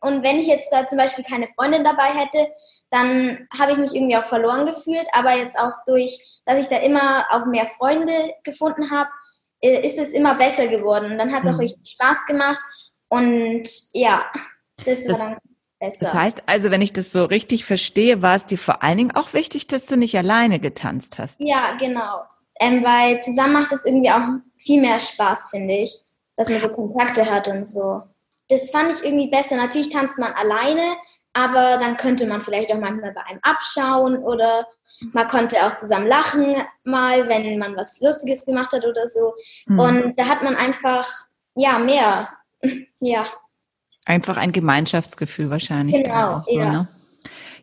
Und 0.00 0.22
wenn 0.22 0.38
ich 0.38 0.46
jetzt 0.46 0.70
da 0.70 0.86
zum 0.86 0.98
Beispiel 0.98 1.24
keine 1.24 1.48
Freundin 1.48 1.82
dabei 1.82 2.08
hätte, 2.08 2.48
dann 2.90 3.48
habe 3.58 3.72
ich 3.72 3.78
mich 3.78 3.94
irgendwie 3.94 4.16
auch 4.16 4.24
verloren 4.24 4.66
gefühlt. 4.66 5.06
Aber 5.12 5.34
jetzt 5.34 5.58
auch 5.58 5.72
durch, 5.86 6.40
dass 6.44 6.60
ich 6.60 6.68
da 6.68 6.76
immer 6.76 7.24
auch 7.30 7.46
mehr 7.46 7.64
Freunde 7.64 8.34
gefunden 8.42 8.90
habe, 8.90 9.08
äh, 9.62 9.84
ist 9.84 9.98
es 9.98 10.12
immer 10.12 10.34
besser 10.34 10.66
geworden. 10.66 11.12
Und 11.12 11.18
dann 11.18 11.32
hat 11.32 11.44
es 11.44 11.48
auch 11.48 11.54
mhm. 11.54 11.60
richtig 11.60 11.92
Spaß 11.92 12.26
gemacht. 12.26 12.60
Und 13.08 13.66
ja, 13.94 14.26
das 14.84 15.08
war 15.08 15.16
das, 15.16 15.18
dann 15.18 15.36
besser. 15.80 16.04
Das 16.04 16.14
heißt 16.14 16.42
also, 16.46 16.70
wenn 16.70 16.82
ich 16.82 16.92
das 16.92 17.10
so 17.10 17.24
richtig 17.24 17.64
verstehe, 17.64 18.20
war 18.20 18.36
es 18.36 18.46
dir 18.46 18.58
vor 18.58 18.82
allen 18.82 18.98
Dingen 18.98 19.16
auch 19.16 19.32
wichtig, 19.32 19.66
dass 19.68 19.86
du 19.86 19.96
nicht 19.96 20.16
alleine 20.18 20.60
getanzt 20.60 21.18
hast. 21.18 21.40
Ja, 21.40 21.76
genau. 21.78 22.24
Ähm, 22.60 22.84
weil 22.84 23.20
zusammen 23.20 23.54
macht 23.54 23.72
es 23.72 23.84
irgendwie 23.84 24.10
auch 24.10 24.22
viel 24.56 24.80
mehr 24.80 25.00
Spaß, 25.00 25.50
finde 25.50 25.74
ich, 25.78 26.03
dass 26.36 26.48
man 26.48 26.58
so 26.58 26.68
Kontakte 26.68 27.30
hat 27.30 27.48
und 27.48 27.66
so. 27.66 28.02
Das 28.48 28.70
fand 28.70 28.92
ich 28.92 29.04
irgendwie 29.04 29.28
besser. 29.28 29.56
Natürlich 29.56 29.90
tanzt 29.90 30.18
man 30.18 30.32
alleine, 30.32 30.82
aber 31.32 31.78
dann 31.78 31.96
könnte 31.96 32.26
man 32.26 32.42
vielleicht 32.42 32.72
auch 32.72 32.78
manchmal 32.78 33.12
bei 33.12 33.22
einem 33.22 33.40
abschauen 33.42 34.18
oder 34.18 34.66
man 35.12 35.28
konnte 35.28 35.64
auch 35.64 35.76
zusammen 35.76 36.06
lachen 36.06 36.56
mal, 36.84 37.28
wenn 37.28 37.58
man 37.58 37.76
was 37.76 38.00
Lustiges 38.00 38.46
gemacht 38.46 38.72
hat 38.72 38.84
oder 38.84 39.06
so. 39.08 39.34
Mhm. 39.66 39.78
Und 39.78 40.18
da 40.18 40.26
hat 40.26 40.42
man 40.42 40.56
einfach, 40.56 41.26
ja, 41.54 41.78
mehr. 41.78 42.28
ja. 43.00 43.26
Einfach 44.06 44.36
ein 44.36 44.52
Gemeinschaftsgefühl 44.52 45.50
wahrscheinlich. 45.50 46.02
Genau, 46.02 46.42
so, 46.44 46.56
ja. 46.56 46.70
Ne? 46.70 46.88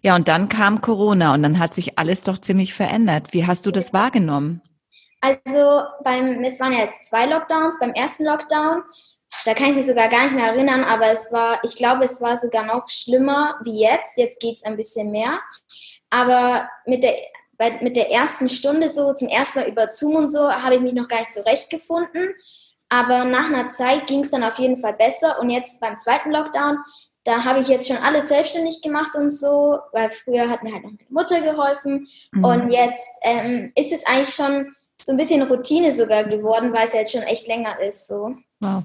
Ja, 0.03 0.15
und 0.15 0.27
dann 0.27 0.49
kam 0.49 0.81
Corona 0.81 1.33
und 1.33 1.43
dann 1.43 1.59
hat 1.59 1.75
sich 1.75 1.99
alles 1.99 2.23
doch 2.23 2.39
ziemlich 2.39 2.73
verändert. 2.73 3.33
Wie 3.33 3.45
hast 3.45 3.65
du 3.67 3.71
das 3.71 3.93
wahrgenommen? 3.93 4.61
Also 5.21 5.83
beim, 6.03 6.43
es 6.43 6.59
waren 6.59 6.73
ja 6.73 6.79
jetzt 6.79 7.05
zwei 7.05 7.25
Lockdowns. 7.25 7.79
Beim 7.79 7.93
ersten 7.93 8.25
Lockdown, 8.25 8.83
da 9.45 9.53
kann 9.53 9.69
ich 9.69 9.75
mich 9.75 9.85
sogar 9.85 10.09
gar 10.09 10.23
nicht 10.23 10.33
mehr 10.33 10.47
erinnern, 10.47 10.83
aber 10.83 11.11
es 11.11 11.31
war, 11.31 11.63
ich 11.63 11.75
glaube, 11.75 12.03
es 12.03 12.19
war 12.21 12.35
sogar 12.35 12.65
noch 12.65 12.89
schlimmer 12.89 13.59
wie 13.63 13.81
jetzt. 13.81 14.17
Jetzt 14.17 14.39
geht 14.39 14.57
es 14.57 14.63
ein 14.63 14.75
bisschen 14.75 15.11
mehr. 15.11 15.39
Aber 16.09 16.67
mit 16.85 17.03
der, 17.03 17.15
bei, 17.57 17.79
mit 17.81 17.95
der 17.95 18.11
ersten 18.11 18.49
Stunde 18.49 18.89
so, 18.89 19.13
zum 19.13 19.27
ersten 19.27 19.59
Mal 19.59 19.69
über 19.69 19.91
Zoom 19.91 20.15
und 20.15 20.29
so, 20.29 20.51
habe 20.51 20.75
ich 20.75 20.81
mich 20.81 20.93
noch 20.93 21.07
gar 21.07 21.19
nicht 21.19 21.33
zurechtgefunden. 21.33 22.33
Aber 22.89 23.23
nach 23.23 23.45
einer 23.45 23.69
Zeit 23.69 24.07
ging 24.07 24.21
es 24.21 24.31
dann 24.31 24.43
auf 24.43 24.57
jeden 24.57 24.77
Fall 24.77 24.93
besser. 24.93 25.39
Und 25.39 25.51
jetzt 25.51 25.79
beim 25.79 25.97
zweiten 25.99 26.31
Lockdown, 26.31 26.79
da 27.23 27.45
habe 27.45 27.59
ich 27.59 27.67
jetzt 27.67 27.87
schon 27.87 27.97
alles 27.97 28.29
selbstständig 28.29 28.81
gemacht 28.81 29.15
und 29.15 29.29
so, 29.29 29.79
weil 29.91 30.09
früher 30.09 30.49
hat 30.49 30.63
mir 30.63 30.73
halt 30.73 30.83
noch 30.83 30.91
meine 30.91 31.09
Mutter 31.09 31.39
geholfen. 31.39 32.07
Mhm. 32.31 32.43
Und 32.43 32.69
jetzt 32.69 33.07
ähm, 33.21 33.71
ist 33.75 33.93
es 33.93 34.05
eigentlich 34.07 34.33
schon 34.33 34.75
so 35.05 35.12
ein 35.12 35.17
bisschen 35.17 35.41
Routine 35.43 35.93
sogar 35.93 36.24
geworden, 36.24 36.74
weil 36.74 36.86
es 36.86 36.93
jetzt 36.93 37.12
schon 37.12 37.24
echt 37.24 37.48
länger 37.48 37.79
ist. 37.79 38.08
So. 38.08 38.36
Wow. 38.60 38.84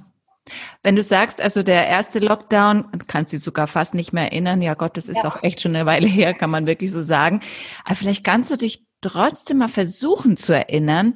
Wenn 0.82 0.96
du 0.96 1.02
sagst, 1.02 1.40
also 1.40 1.62
der 1.62 1.86
erste 1.86 2.20
Lockdown, 2.20 2.86
kannst 3.08 3.32
du 3.32 3.36
dich 3.36 3.44
sogar 3.44 3.66
fast 3.66 3.94
nicht 3.94 4.12
mehr 4.12 4.24
erinnern. 4.24 4.62
Ja 4.62 4.74
Gott, 4.74 4.96
das 4.96 5.08
ist 5.08 5.16
ja. 5.16 5.24
auch 5.24 5.42
echt 5.42 5.60
schon 5.60 5.74
eine 5.74 5.86
Weile 5.86 6.06
her, 6.06 6.34
kann 6.34 6.50
man 6.50 6.66
wirklich 6.66 6.92
so 6.92 7.02
sagen. 7.02 7.40
Aber 7.84 7.96
vielleicht 7.96 8.24
kannst 8.24 8.50
du 8.50 8.56
dich 8.56 8.84
trotzdem 9.00 9.58
mal 9.58 9.68
versuchen 9.68 10.36
zu 10.36 10.52
erinnern, 10.54 11.14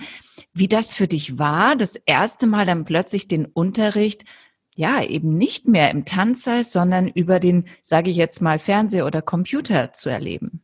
wie 0.52 0.68
das 0.68 0.94
für 0.94 1.06
dich 1.06 1.38
war, 1.38 1.76
das 1.76 1.94
erste 1.94 2.46
Mal 2.46 2.66
dann 2.66 2.84
plötzlich 2.84 3.28
den 3.28 3.46
Unterricht, 3.46 4.24
ja, 4.76 5.02
eben 5.02 5.36
nicht 5.36 5.68
mehr 5.68 5.90
im 5.90 6.04
Tanzsaal, 6.04 6.64
sondern 6.64 7.08
über 7.08 7.40
den, 7.40 7.68
sage 7.82 8.10
ich 8.10 8.16
jetzt 8.16 8.40
mal, 8.40 8.58
Fernseher 8.58 9.06
oder 9.06 9.22
Computer 9.22 9.92
zu 9.92 10.08
erleben. 10.08 10.59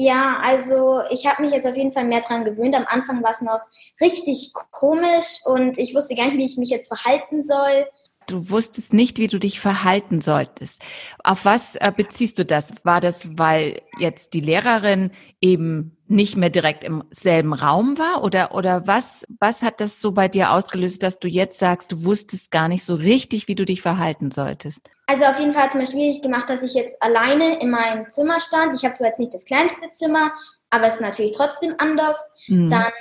Ja, 0.00 0.38
also 0.44 1.02
ich 1.10 1.26
habe 1.26 1.42
mich 1.42 1.50
jetzt 1.50 1.66
auf 1.66 1.74
jeden 1.74 1.90
Fall 1.90 2.04
mehr 2.04 2.20
dran 2.20 2.44
gewöhnt. 2.44 2.76
Am 2.76 2.86
Anfang 2.86 3.20
war 3.24 3.32
es 3.32 3.42
noch 3.42 3.62
richtig 4.00 4.52
komisch 4.70 5.40
und 5.44 5.76
ich 5.76 5.92
wusste 5.92 6.14
gar 6.14 6.26
nicht, 6.26 6.36
wie 6.36 6.44
ich 6.44 6.56
mich 6.56 6.70
jetzt 6.70 6.86
verhalten 6.86 7.42
soll 7.42 7.84
du 8.30 8.50
wusstest 8.50 8.92
nicht, 8.92 9.18
wie 9.18 9.26
du 9.26 9.38
dich 9.38 9.60
verhalten 9.60 10.20
solltest. 10.20 10.82
Auf 11.24 11.44
was 11.44 11.76
äh, 11.76 11.92
beziehst 11.94 12.38
du 12.38 12.44
das? 12.44 12.72
War 12.84 13.00
das, 13.00 13.38
weil 13.38 13.82
jetzt 13.98 14.34
die 14.34 14.40
Lehrerin 14.40 15.10
eben 15.40 15.96
nicht 16.06 16.36
mehr 16.36 16.50
direkt 16.50 16.84
im 16.84 17.04
selben 17.10 17.52
Raum 17.52 17.98
war? 17.98 18.22
Oder, 18.22 18.54
oder 18.54 18.86
was, 18.86 19.26
was 19.38 19.62
hat 19.62 19.80
das 19.80 20.00
so 20.00 20.12
bei 20.12 20.28
dir 20.28 20.52
ausgelöst, 20.52 21.02
dass 21.02 21.18
du 21.18 21.28
jetzt 21.28 21.58
sagst, 21.58 21.92
du 21.92 22.04
wusstest 22.04 22.50
gar 22.50 22.68
nicht 22.68 22.84
so 22.84 22.94
richtig, 22.94 23.48
wie 23.48 23.54
du 23.54 23.64
dich 23.64 23.82
verhalten 23.82 24.30
solltelltest? 24.30 24.90
Also 25.06 25.24
auf 25.24 25.38
jeden 25.38 25.52
Fall 25.52 25.64
hat 25.64 25.70
es 25.70 25.74
mir 25.74 25.86
schwierig 25.86 26.22
gemacht, 26.22 26.50
dass 26.50 26.62
ich 26.62 26.74
jetzt 26.74 27.02
alleine 27.02 27.60
in 27.60 27.70
meinem 27.70 28.10
Zimmer 28.10 28.40
stand. 28.40 28.74
Ich 28.74 28.84
habe 28.84 28.94
zwar 28.94 29.08
jetzt 29.08 29.18
nicht 29.18 29.32
das 29.32 29.46
kleinste 29.46 29.90
Zimmer, 29.90 30.32
aber 30.70 30.86
es 30.86 30.96
ist 30.96 31.00
natürlich 31.00 31.32
trotzdem 31.32 31.74
anders. 31.78 32.34
Mhm. 32.46 32.70
Dann 32.70 32.92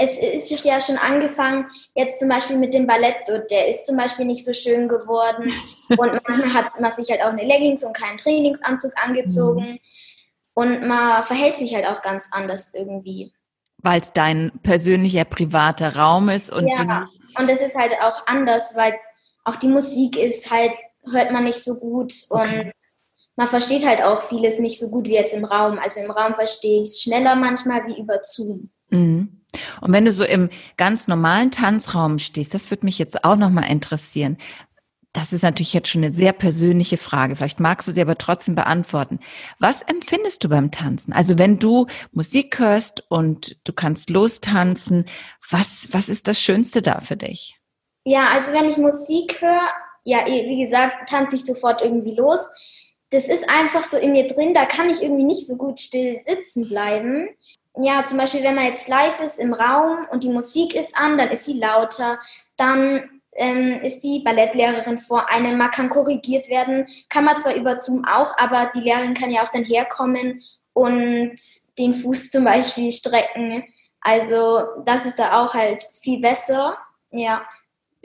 es 0.00 0.18
ist 0.18 0.64
ja 0.64 0.80
schon 0.80 0.96
angefangen, 0.96 1.66
jetzt 1.94 2.20
zum 2.20 2.28
Beispiel 2.28 2.56
mit 2.56 2.72
dem 2.72 2.86
Ballett, 2.86 3.16
der 3.50 3.66
ist 3.66 3.84
zum 3.84 3.96
Beispiel 3.96 4.24
nicht 4.26 4.44
so 4.44 4.52
schön 4.52 4.88
geworden. 4.88 5.52
Und 5.88 6.12
manchmal 6.26 6.54
hat 6.54 6.80
man 6.80 6.90
sich 6.92 7.10
halt 7.10 7.20
auch 7.22 7.32
eine 7.32 7.44
Leggings 7.44 7.82
und 7.82 7.96
keinen 7.96 8.18
Trainingsanzug 8.18 8.92
angezogen. 9.02 9.72
Mhm. 9.72 9.78
Und 10.52 10.86
man 10.86 11.24
verhält 11.24 11.56
sich 11.56 11.74
halt 11.74 11.86
auch 11.86 12.02
ganz 12.02 12.28
anders 12.30 12.74
irgendwie. 12.74 13.32
Weil 13.78 14.00
es 14.00 14.12
dein 14.12 14.52
persönlicher, 14.62 15.24
privater 15.24 15.96
Raum 15.96 16.28
ist 16.28 16.52
und 16.52 16.68
Ja, 16.68 17.08
und 17.38 17.48
es 17.48 17.62
ist 17.62 17.74
halt 17.74 17.92
auch 18.02 18.26
anders, 18.26 18.76
weil 18.76 18.94
auch 19.44 19.56
die 19.56 19.68
Musik 19.68 20.18
ist 20.18 20.50
halt, 20.50 20.74
hört 21.10 21.32
man 21.32 21.44
nicht 21.44 21.64
so 21.64 21.76
gut 21.80 22.12
okay. 22.28 22.42
und 22.42 22.72
man 23.36 23.48
versteht 23.48 23.86
halt 23.86 24.02
auch 24.02 24.20
vieles 24.20 24.58
nicht 24.58 24.78
so 24.78 24.90
gut 24.90 25.06
wie 25.06 25.14
jetzt 25.14 25.32
im 25.32 25.44
Raum. 25.46 25.78
Also 25.78 26.00
im 26.00 26.10
Raum 26.10 26.34
verstehe 26.34 26.82
ich 26.82 26.90
es 26.90 27.02
schneller 27.02 27.34
manchmal 27.34 27.86
wie 27.86 27.98
über 27.98 28.18
Zoom. 28.22 28.68
Mhm. 28.90 29.37
Und 29.80 29.92
wenn 29.92 30.04
du 30.04 30.12
so 30.12 30.24
im 30.24 30.50
ganz 30.76 31.08
normalen 31.08 31.50
Tanzraum 31.50 32.18
stehst, 32.18 32.54
das 32.54 32.70
würde 32.70 32.84
mich 32.84 32.98
jetzt 32.98 33.24
auch 33.24 33.36
nochmal 33.36 33.70
interessieren. 33.70 34.36
Das 35.14 35.32
ist 35.32 35.42
natürlich 35.42 35.72
jetzt 35.72 35.88
schon 35.88 36.04
eine 36.04 36.14
sehr 36.14 36.32
persönliche 36.32 36.98
Frage. 36.98 37.34
Vielleicht 37.34 37.60
magst 37.60 37.88
du 37.88 37.92
sie 37.92 38.02
aber 38.02 38.18
trotzdem 38.18 38.54
beantworten. 38.54 39.20
Was 39.58 39.82
empfindest 39.82 40.44
du 40.44 40.48
beim 40.50 40.70
Tanzen? 40.70 41.12
Also 41.12 41.38
wenn 41.38 41.58
du 41.58 41.86
Musik 42.12 42.58
hörst 42.58 43.02
und 43.08 43.56
du 43.64 43.72
kannst 43.72 44.10
lostanzen, 44.10 45.06
was, 45.50 45.88
was 45.92 46.08
ist 46.08 46.28
das 46.28 46.40
Schönste 46.40 46.82
da 46.82 47.00
für 47.00 47.16
dich? 47.16 47.58
Ja, 48.04 48.28
also 48.28 48.52
wenn 48.52 48.68
ich 48.68 48.76
Musik 48.76 49.40
höre, 49.40 49.68
ja, 50.04 50.26
wie 50.26 50.62
gesagt, 50.62 51.08
tanze 51.08 51.36
ich 51.36 51.44
sofort 51.44 51.82
irgendwie 51.82 52.14
los. 52.14 52.48
Das 53.10 53.28
ist 53.28 53.48
einfach 53.48 53.82
so 53.82 53.96
in 53.96 54.12
mir 54.12 54.26
drin, 54.26 54.52
da 54.52 54.66
kann 54.66 54.90
ich 54.90 55.02
irgendwie 55.02 55.24
nicht 55.24 55.46
so 55.46 55.56
gut 55.56 55.80
still 55.80 56.18
sitzen 56.20 56.68
bleiben 56.68 57.30
ja, 57.80 58.04
zum 58.04 58.18
Beispiel, 58.18 58.42
wenn 58.42 58.54
man 58.54 58.66
jetzt 58.66 58.88
live 58.88 59.20
ist 59.20 59.38
im 59.38 59.54
Raum 59.54 60.06
und 60.10 60.24
die 60.24 60.30
Musik 60.30 60.74
ist 60.74 60.96
an, 60.96 61.16
dann 61.16 61.30
ist 61.30 61.44
sie 61.44 61.58
lauter, 61.58 62.18
dann 62.56 63.08
ähm, 63.34 63.80
ist 63.82 64.00
die 64.00 64.20
Ballettlehrerin 64.20 64.98
vor 64.98 65.30
einem, 65.30 65.56
man 65.58 65.70
kann 65.70 65.88
korrigiert 65.88 66.48
werden, 66.48 66.86
kann 67.08 67.24
man 67.24 67.38
zwar 67.38 67.54
über 67.54 67.78
Zoom 67.78 68.04
auch, 68.04 68.36
aber 68.36 68.70
die 68.74 68.80
Lehrerin 68.80 69.14
kann 69.14 69.30
ja 69.30 69.44
auch 69.44 69.50
dann 69.50 69.64
herkommen 69.64 70.42
und 70.72 71.36
den 71.78 71.94
Fuß 71.94 72.30
zum 72.30 72.44
Beispiel 72.44 72.90
strecken. 72.90 73.64
Also 74.00 74.82
das 74.84 75.06
ist 75.06 75.18
da 75.18 75.42
auch 75.42 75.54
halt 75.54 75.84
viel 76.02 76.20
besser, 76.20 76.76
ja. 77.10 77.46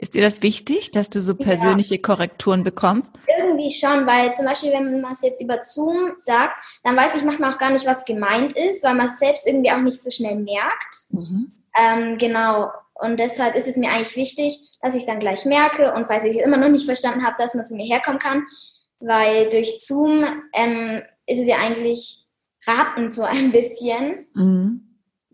Ist 0.04 0.14
dir 0.14 0.20
das 0.20 0.42
wichtig, 0.42 0.90
dass 0.90 1.08
du 1.08 1.18
so 1.18 1.34
persönliche 1.34 1.94
ja. 1.94 2.00
Korrekturen 2.02 2.62
bekommst? 2.62 3.14
Irgendwie 3.38 3.70
schon, 3.70 4.06
weil 4.06 4.34
zum 4.34 4.44
Beispiel, 4.44 4.70
wenn 4.70 5.00
man 5.00 5.12
es 5.12 5.22
jetzt 5.22 5.40
über 5.40 5.64
Zoom 5.64 6.12
sagt, 6.18 6.52
dann 6.82 6.94
weiß 6.94 7.16
ich 7.16 7.24
manchmal 7.24 7.54
auch 7.54 7.58
gar 7.58 7.70
nicht, 7.70 7.86
was 7.86 8.04
gemeint 8.04 8.52
ist, 8.52 8.84
weil 8.84 8.96
man 8.96 9.06
es 9.06 9.18
selbst 9.18 9.46
irgendwie 9.46 9.70
auch 9.70 9.80
nicht 9.80 9.98
so 9.98 10.10
schnell 10.10 10.36
merkt. 10.36 10.94
Mhm. 11.08 11.52
Ähm, 11.74 12.18
genau. 12.18 12.70
Und 12.92 13.18
deshalb 13.18 13.54
ist 13.54 13.66
es 13.66 13.78
mir 13.78 13.90
eigentlich 13.92 14.14
wichtig, 14.14 14.60
dass 14.82 14.94
ich 14.94 15.00
es 15.00 15.06
dann 15.06 15.20
gleich 15.20 15.46
merke 15.46 15.94
und 15.94 16.04
falls 16.06 16.24
ich 16.24 16.36
immer 16.36 16.58
noch 16.58 16.68
nicht 16.68 16.84
verstanden 16.84 17.24
habe, 17.24 17.36
dass 17.38 17.54
man 17.54 17.64
zu 17.64 17.74
mir 17.74 17.86
herkommen 17.86 18.18
kann, 18.18 18.44
weil 19.00 19.48
durch 19.48 19.86
Zoom 19.86 20.26
ähm, 20.52 21.00
ist 21.26 21.40
es 21.40 21.48
ja 21.48 21.56
eigentlich 21.60 22.26
raten 22.66 23.08
so 23.08 23.22
ein 23.22 23.52
bisschen. 23.52 24.26
Mhm. 24.34 24.83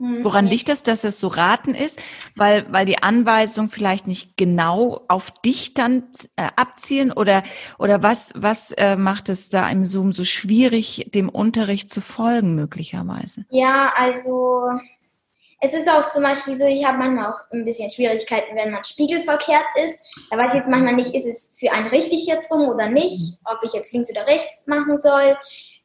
Mhm. 0.01 0.25
Woran 0.25 0.47
liegt 0.47 0.71
das, 0.71 0.83
dass 0.83 1.05
es 1.05 1.21
so 1.21 1.29
raten 1.29 1.75
ist? 1.75 2.01
Weil, 2.35 2.67
weil 2.73 2.87
die 2.87 3.03
Anweisungen 3.03 3.69
vielleicht 3.69 4.07
nicht 4.07 4.37
genau 4.37 5.03
auf 5.09 5.31
dich 5.31 5.75
dann 5.75 6.05
äh, 6.37 6.49
abzielen 6.57 7.13
oder, 7.13 7.43
oder 7.79 8.03
was, 8.03 8.33
was 8.35 8.73
äh, 8.73 8.97
macht 8.97 9.29
es 9.29 9.51
da 9.51 9.69
im 9.69 9.85
Zoom 9.85 10.13
so 10.13 10.25
schwierig, 10.25 11.11
dem 11.15 11.29
Unterricht 11.29 11.91
zu 11.91 12.01
folgen 12.01 12.55
möglicherweise? 12.55 13.45
Ja, 13.51 13.93
also 13.95 14.71
es 15.61 15.75
ist 15.75 15.91
auch 15.91 16.09
zum 16.09 16.23
Beispiel 16.23 16.57
so, 16.57 16.65
ich 16.65 16.87
habe 16.87 16.97
manchmal 16.97 17.33
auch 17.35 17.41
ein 17.53 17.67
bisschen 17.67 17.91
Schwierigkeiten, 17.91 18.57
wenn 18.57 18.71
man 18.71 18.83
spiegelverkehrt 18.83 19.67
ist. 19.85 20.03
Da 20.31 20.39
weiß 20.39 20.49
ich 20.49 20.61
jetzt 20.61 20.71
manchmal 20.71 20.95
nicht, 20.95 21.15
ist 21.15 21.27
es 21.27 21.57
für 21.59 21.73
einen 21.73 21.89
richtig 21.89 22.27
jetzt 22.27 22.51
rum 22.51 22.71
oder 22.71 22.89
nicht, 22.89 23.39
ob 23.45 23.59
ich 23.63 23.75
jetzt 23.75 23.93
links 23.93 24.11
oder 24.11 24.27
rechts 24.27 24.67
machen 24.67 24.97
soll. 24.97 25.37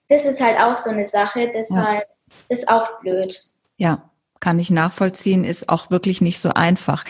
Das 0.08 0.26
ist 0.26 0.42
halt 0.42 0.58
auch 0.58 0.78
so 0.78 0.92
eine 0.92 1.06
Sache, 1.06 1.52
deshalb 1.54 2.08
ja. 2.08 2.36
ist 2.48 2.70
auch 2.70 3.02
blöd. 3.02 3.55
Ja, 3.78 4.10
kann 4.40 4.60
ich 4.60 4.70
nachvollziehen, 4.70 5.44
ist 5.44 5.70
auch 5.70 5.90
wirklich 5.90 6.22
nicht 6.22 6.40
so 6.40 6.50
einfach. 6.50 7.04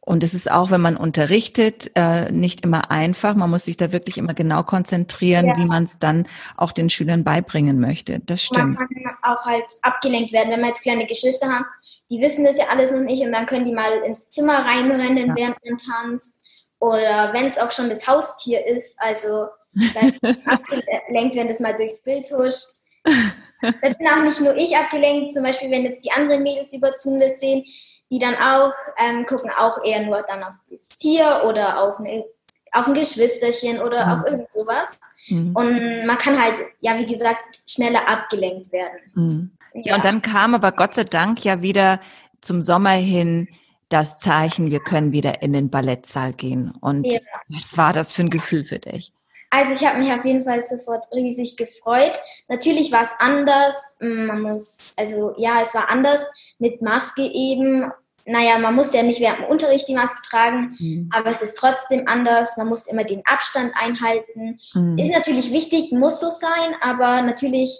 Und 0.00 0.22
es 0.22 0.34
ist 0.34 0.48
auch, 0.48 0.70
wenn 0.70 0.80
man 0.80 0.96
unterrichtet, 0.96 1.90
äh, 1.96 2.30
nicht 2.30 2.60
immer 2.60 2.92
einfach. 2.92 3.34
Man 3.34 3.50
muss 3.50 3.64
sich 3.64 3.76
da 3.76 3.90
wirklich 3.90 4.18
immer 4.18 4.34
genau 4.34 4.62
konzentrieren, 4.62 5.46
ja. 5.46 5.56
wie 5.56 5.64
man 5.64 5.82
es 5.82 5.98
dann 5.98 6.26
auch 6.56 6.70
den 6.70 6.90
Schülern 6.90 7.24
beibringen 7.24 7.80
möchte. 7.80 8.20
Das 8.20 8.40
stimmt. 8.40 8.78
Man 8.78 8.88
kann 8.88 9.16
auch 9.24 9.44
halt 9.44 9.64
abgelenkt 9.82 10.32
werden, 10.32 10.52
wenn 10.52 10.60
wir 10.60 10.68
jetzt 10.68 10.82
kleine 10.82 11.06
Geschwister 11.06 11.48
haben. 11.48 11.64
Die 12.08 12.20
wissen 12.20 12.44
das 12.44 12.56
ja 12.56 12.66
alles 12.70 12.92
noch 12.92 13.00
nicht 13.00 13.22
und 13.24 13.32
dann 13.32 13.46
können 13.46 13.64
die 13.64 13.74
mal 13.74 13.92
ins 14.06 14.30
Zimmer 14.30 14.64
reinrennen, 14.64 15.30
ja. 15.30 15.34
während 15.34 15.56
man 15.64 15.78
tanzt. 15.78 16.40
Oder 16.78 17.32
wenn 17.32 17.46
es 17.46 17.58
auch 17.58 17.72
schon 17.72 17.88
das 17.88 18.06
Haustier 18.06 18.64
ist, 18.64 19.00
also 19.00 19.48
dann 19.74 20.36
abgelenkt 20.46 21.34
werden, 21.34 21.48
das 21.48 21.58
mal 21.58 21.74
durchs 21.74 22.04
Bild 22.04 22.24
huscht. 22.30 22.64
Das 23.82 23.98
bin 23.98 24.08
auch 24.08 24.22
nicht 24.22 24.40
nur 24.40 24.56
ich 24.56 24.76
abgelenkt, 24.76 25.32
zum 25.32 25.42
Beispiel, 25.42 25.70
wenn 25.70 25.82
jetzt 25.82 26.04
die 26.04 26.12
anderen 26.12 26.42
Mädels 26.42 26.72
über 26.72 26.92
Zoom 26.92 27.20
das 27.20 27.40
sehen, 27.40 27.64
die 28.10 28.18
dann 28.18 28.34
auch 28.36 28.72
ähm, 28.98 29.26
gucken 29.26 29.50
auch 29.56 29.82
eher 29.84 30.04
nur 30.04 30.22
dann 30.22 30.42
auf 30.42 30.54
das 30.70 30.88
Tier 30.90 31.42
oder 31.46 31.82
auf, 31.82 31.98
eine, 31.98 32.24
auf 32.72 32.86
ein 32.86 32.94
Geschwisterchen 32.94 33.80
oder 33.80 34.06
mhm. 34.06 34.12
auf 34.12 34.26
irgend 34.26 34.52
sowas. 34.52 34.98
Mhm. 35.28 35.56
Und 35.56 36.06
man 36.06 36.18
kann 36.18 36.40
halt, 36.40 36.58
ja, 36.80 36.96
wie 36.98 37.06
gesagt, 37.06 37.40
schneller 37.68 38.08
abgelenkt 38.08 38.70
werden. 38.72 38.98
Mhm. 39.14 39.50
Ja. 39.74 39.82
ja, 39.90 39.94
und 39.96 40.04
dann 40.04 40.22
kam 40.22 40.54
aber 40.54 40.72
Gott 40.72 40.94
sei 40.94 41.04
Dank 41.04 41.44
ja 41.44 41.62
wieder 41.62 42.00
zum 42.40 42.62
Sommer 42.62 42.90
hin 42.90 43.48
das 43.88 44.18
Zeichen, 44.18 44.70
wir 44.70 44.80
können 44.80 45.12
wieder 45.12 45.42
in 45.42 45.52
den 45.52 45.70
Ballettsaal 45.70 46.32
gehen. 46.32 46.72
Und 46.80 47.04
ja. 47.04 47.20
was 47.48 47.76
war 47.76 47.92
das 47.92 48.12
für 48.12 48.22
ein 48.22 48.30
Gefühl 48.30 48.64
für 48.64 48.78
dich? 48.78 49.12
Also 49.50 49.72
ich 49.72 49.86
habe 49.86 49.98
mich 49.98 50.12
auf 50.12 50.24
jeden 50.24 50.44
Fall 50.44 50.62
sofort 50.62 51.06
riesig 51.12 51.56
gefreut. 51.56 52.12
Natürlich 52.48 52.92
war 52.92 53.02
es 53.02 53.14
anders. 53.18 53.96
Man 54.00 54.42
muss, 54.42 54.78
also 54.96 55.34
ja, 55.36 55.60
es 55.62 55.74
war 55.74 55.90
anders 55.90 56.26
mit 56.58 56.82
Maske 56.82 57.22
eben. 57.22 57.90
Naja, 58.24 58.58
man 58.58 58.74
musste 58.74 58.96
ja 58.96 59.04
nicht 59.04 59.20
während 59.20 59.40
dem 59.40 59.46
Unterricht 59.46 59.86
die 59.86 59.94
Maske 59.94 60.20
tragen, 60.28 60.76
mhm. 60.80 61.10
aber 61.14 61.30
es 61.30 61.42
ist 61.42 61.56
trotzdem 61.58 62.08
anders. 62.08 62.56
Man 62.56 62.68
muss 62.68 62.88
immer 62.88 63.04
den 63.04 63.22
Abstand 63.24 63.72
einhalten. 63.76 64.58
Mhm. 64.74 64.98
Ist 64.98 65.10
natürlich 65.10 65.52
wichtig, 65.52 65.92
muss 65.92 66.18
so 66.18 66.30
sein, 66.30 66.74
aber 66.80 67.22
natürlich 67.22 67.70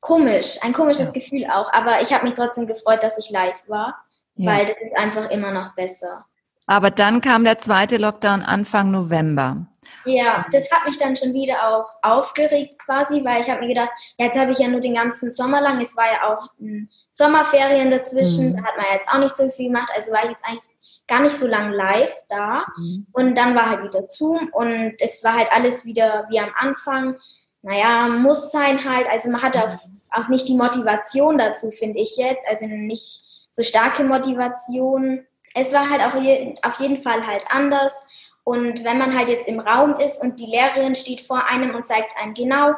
komisch, 0.00 0.58
ein 0.62 0.72
komisches 0.72 1.08
ja. 1.08 1.12
Gefühl 1.12 1.46
auch. 1.46 1.72
Aber 1.72 2.00
ich 2.02 2.12
habe 2.12 2.24
mich 2.24 2.34
trotzdem 2.34 2.68
gefreut, 2.68 3.02
dass 3.02 3.18
ich 3.18 3.30
live 3.30 3.68
war, 3.68 3.96
ja. 4.36 4.52
weil 4.52 4.66
das 4.66 4.76
ist 4.80 4.96
einfach 4.96 5.28
immer 5.30 5.50
noch 5.50 5.74
besser. 5.74 6.24
Aber 6.66 6.92
dann 6.92 7.20
kam 7.20 7.42
der 7.42 7.58
zweite 7.58 7.96
Lockdown 7.96 8.42
Anfang 8.42 8.92
November. 8.92 9.66
Ja, 10.04 10.46
das 10.52 10.70
hat 10.70 10.86
mich 10.86 10.98
dann 10.98 11.16
schon 11.16 11.32
wieder 11.32 11.66
auch 11.68 11.88
aufgeregt 12.02 12.78
quasi, 12.78 13.24
weil 13.24 13.42
ich 13.42 13.50
habe 13.50 13.60
mir 13.60 13.68
gedacht, 13.68 13.90
ja, 14.18 14.26
jetzt 14.26 14.38
habe 14.38 14.52
ich 14.52 14.58
ja 14.58 14.68
nur 14.68 14.80
den 14.80 14.94
ganzen 14.94 15.32
Sommer 15.32 15.60
lang, 15.60 15.80
es 15.80 15.96
war 15.96 16.06
ja 16.06 16.32
auch 16.32 16.48
ein 16.60 16.90
Sommerferien 17.12 17.90
dazwischen, 17.90 18.50
mhm. 18.50 18.56
da 18.56 18.64
hat 18.64 18.76
man 18.76 18.86
jetzt 18.92 19.08
auch 19.08 19.18
nicht 19.18 19.34
so 19.34 19.48
viel 19.50 19.66
gemacht, 19.66 19.90
also 19.94 20.12
war 20.12 20.24
ich 20.24 20.30
jetzt 20.30 20.46
eigentlich 20.46 20.62
gar 21.06 21.20
nicht 21.20 21.36
so 21.36 21.46
lang 21.46 21.72
live 21.72 22.14
da 22.28 22.64
mhm. 22.76 23.06
und 23.12 23.34
dann 23.36 23.54
war 23.54 23.68
halt 23.68 23.82
wieder 23.82 24.08
Zoom 24.08 24.48
und 24.52 24.94
es 25.00 25.24
war 25.24 25.36
halt 25.36 25.48
alles 25.50 25.84
wieder 25.84 26.26
wie 26.30 26.40
am 26.40 26.52
Anfang. 26.56 27.16
Naja, 27.62 28.08
muss 28.08 28.52
sein 28.52 28.82
halt, 28.88 29.06
also 29.10 29.30
man 29.30 29.42
hatte 29.42 29.64
auch, 29.64 29.74
auch 30.12 30.28
nicht 30.28 30.48
die 30.48 30.56
Motivation 30.56 31.36
dazu, 31.36 31.70
finde 31.70 32.00
ich 32.00 32.16
jetzt, 32.16 32.46
also 32.48 32.66
nicht 32.66 33.24
so 33.50 33.62
starke 33.62 34.04
Motivation. 34.04 35.26
Es 35.54 35.72
war 35.74 35.90
halt 35.90 36.00
auch 36.00 36.22
je, 36.22 36.54
auf 36.62 36.80
jeden 36.80 36.98
Fall 36.98 37.26
halt 37.26 37.44
anders 37.50 38.06
und 38.44 38.84
wenn 38.84 38.98
man 38.98 39.16
halt 39.16 39.28
jetzt 39.28 39.48
im 39.48 39.60
Raum 39.60 39.98
ist 39.98 40.22
und 40.22 40.40
die 40.40 40.46
Lehrerin 40.46 40.94
steht 40.94 41.20
vor 41.20 41.46
einem 41.46 41.74
und 41.74 41.86
zeigt 41.86 42.10
es 42.10 42.16
einem 42.16 42.34
genau, 42.34 42.74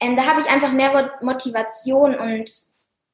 ähm, 0.00 0.16
da 0.16 0.26
habe 0.26 0.40
ich 0.40 0.48
einfach 0.48 0.72
mehr 0.72 1.12
Motivation 1.22 2.14
und 2.14 2.50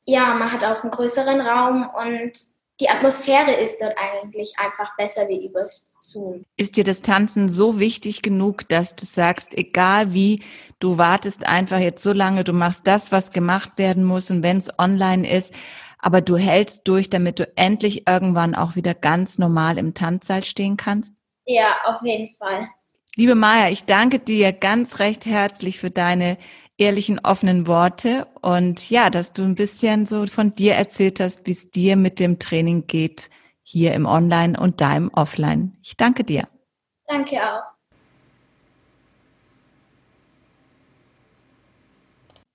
ja, 0.05 0.35
man 0.35 0.51
hat 0.51 0.65
auch 0.65 0.83
einen 0.83 0.91
größeren 0.91 1.41
Raum 1.41 1.89
und 1.89 2.33
die 2.81 2.89
Atmosphäre 2.89 3.53
ist 3.53 3.81
dort 3.81 3.95
eigentlich 3.97 4.55
einfach 4.59 4.97
besser 4.97 5.29
wie 5.29 5.47
über 5.47 5.69
Zoom. 6.01 6.45
Ist 6.57 6.77
dir 6.77 6.83
das 6.83 7.01
Tanzen 7.01 7.49
so 7.49 7.79
wichtig 7.79 8.23
genug, 8.23 8.69
dass 8.69 8.97
du 8.97 9.05
sagst, 9.05 9.55
egal 9.55 10.13
wie, 10.13 10.43
du 10.81 10.99
wartest 10.99 11.47
einfach 11.47 11.79
jetzt 11.79 12.03
so 12.03 12.13
lange, 12.13 12.43
du 12.43 12.53
machst 12.53 12.89
das, 12.89 13.13
was 13.13 13.31
gemacht 13.31 13.73
werden 13.77 14.03
muss 14.03 14.33
und 14.33 14.43
wenn 14.43 14.57
es 14.57 14.77
online 14.81 15.31
ist, 15.31 15.55
aber 16.01 16.21
du 16.21 16.37
hältst 16.37 16.89
durch, 16.89 17.09
damit 17.09 17.39
du 17.39 17.57
endlich 17.57 18.09
irgendwann 18.09 18.57
auch 18.57 18.75
wieder 18.75 18.95
ganz 18.95 19.39
normal 19.39 19.79
im 19.79 19.95
Tanzsaal 19.95 20.43
stehen 20.43 20.77
kannst? 20.77 21.15
Ja, 21.45 21.77
auf 21.85 22.03
jeden 22.03 22.33
Fall. 22.35 22.69
Liebe 23.17 23.35
Maja, 23.35 23.69
ich 23.69 23.85
danke 23.85 24.19
dir 24.19 24.53
ganz 24.53 24.99
recht 24.99 25.27
herzlich 25.27 25.79
für 25.79 25.91
deine 25.91 26.39
ehrlichen, 26.79 27.19
offenen 27.19 27.67
Worte 27.67 28.27
und 28.41 28.91
ja, 28.91 29.11
dass 29.11 29.33
du 29.33 29.43
ein 29.43 29.55
bisschen 29.55 30.07
so 30.07 30.27
von 30.27 30.55
dir 30.55 30.75
erzählt 30.75 31.21
hast, 31.21 31.47
wie 31.47 31.51
es 31.51 31.71
dir 31.71 31.97
mit 31.97 32.19
dem 32.19 32.39
Training 32.39 32.87
geht, 32.87 33.29
hier 33.63 33.93
im 33.93 34.07
Online 34.07 34.59
und 34.59 34.81
da 34.81 34.97
im 34.97 35.13
Offline. 35.13 35.77
Ich 35.83 35.97
danke 35.97 36.25
dir. 36.25 36.49
Danke 37.07 37.37
auch. 37.37 37.63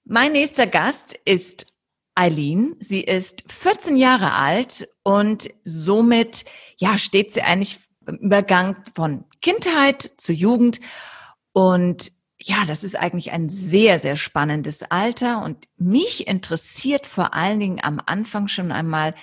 Mein 0.03 0.31
nächster 0.31 0.67
Gast 0.67 1.19
ist 1.25 1.73
Eileen. 2.15 2.75
Sie 2.79 3.01
ist 3.01 3.51
14 3.51 3.97
Jahre 3.97 4.33
alt 4.33 4.87
und 5.03 5.49
somit, 5.63 6.45
ja, 6.77 6.97
steht 6.97 7.31
sie 7.31 7.43
eigentlich 7.43 7.86
Übergang 8.15 8.77
von 8.95 9.25
Kindheit 9.41 10.13
zu 10.17 10.31
Jugend. 10.31 10.79
Und 11.51 12.11
ja, 12.39 12.63
das 12.65 12.83
ist 12.83 12.95
eigentlich 12.95 13.31
ein 13.31 13.49
sehr, 13.49 13.99
sehr 13.99 14.15
spannendes 14.15 14.83
Alter. 14.83 15.43
Und 15.43 15.65
mich 15.77 16.27
interessiert 16.27 17.05
vor 17.05 17.33
allen 17.33 17.59
Dingen 17.59 17.79
am 17.81 18.01
Anfang 18.05 18.47
schon 18.47 18.71
einmal, 18.71 19.13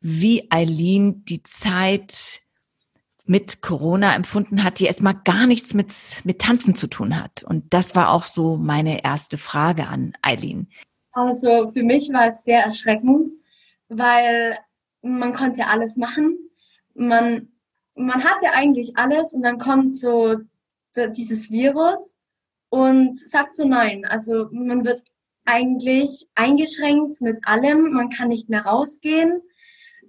wie 0.00 0.50
Eileen 0.50 1.24
die 1.24 1.42
Zeit 1.42 2.42
mit 3.26 3.62
Corona 3.62 4.14
empfunden 4.14 4.64
hat, 4.64 4.80
die 4.80 4.86
erstmal 4.86 5.14
gar 5.14 5.46
nichts 5.46 5.72
mit, 5.72 5.92
mit 6.24 6.40
Tanzen 6.40 6.74
zu 6.74 6.88
tun 6.88 7.22
hat. 7.22 7.44
Und 7.44 7.72
das 7.72 7.94
war 7.94 8.10
auch 8.10 8.24
so 8.24 8.56
meine 8.56 9.04
erste 9.04 9.38
Frage 9.38 9.86
an 9.86 10.14
Eileen. 10.20 10.68
Also 11.12 11.70
für 11.70 11.84
mich 11.84 12.12
war 12.12 12.28
es 12.28 12.44
sehr 12.44 12.64
erschreckend, 12.64 13.28
weil 13.88 14.58
man 15.02 15.32
konnte 15.32 15.66
alles 15.66 15.96
machen. 15.96 16.38
Man 16.94 17.48
man 18.00 18.24
hat 18.24 18.42
ja 18.42 18.52
eigentlich 18.52 18.96
alles 18.96 19.34
und 19.34 19.42
dann 19.42 19.58
kommt 19.58 19.94
so 19.94 20.36
dieses 20.96 21.50
Virus 21.50 22.18
und 22.68 23.18
sagt 23.18 23.54
so 23.54 23.66
nein. 23.66 24.04
Also 24.04 24.48
man 24.50 24.84
wird 24.84 25.02
eigentlich 25.44 26.28
eingeschränkt 26.34 27.20
mit 27.20 27.46
allem, 27.46 27.92
man 27.92 28.08
kann 28.08 28.28
nicht 28.28 28.48
mehr 28.48 28.64
rausgehen, 28.64 29.42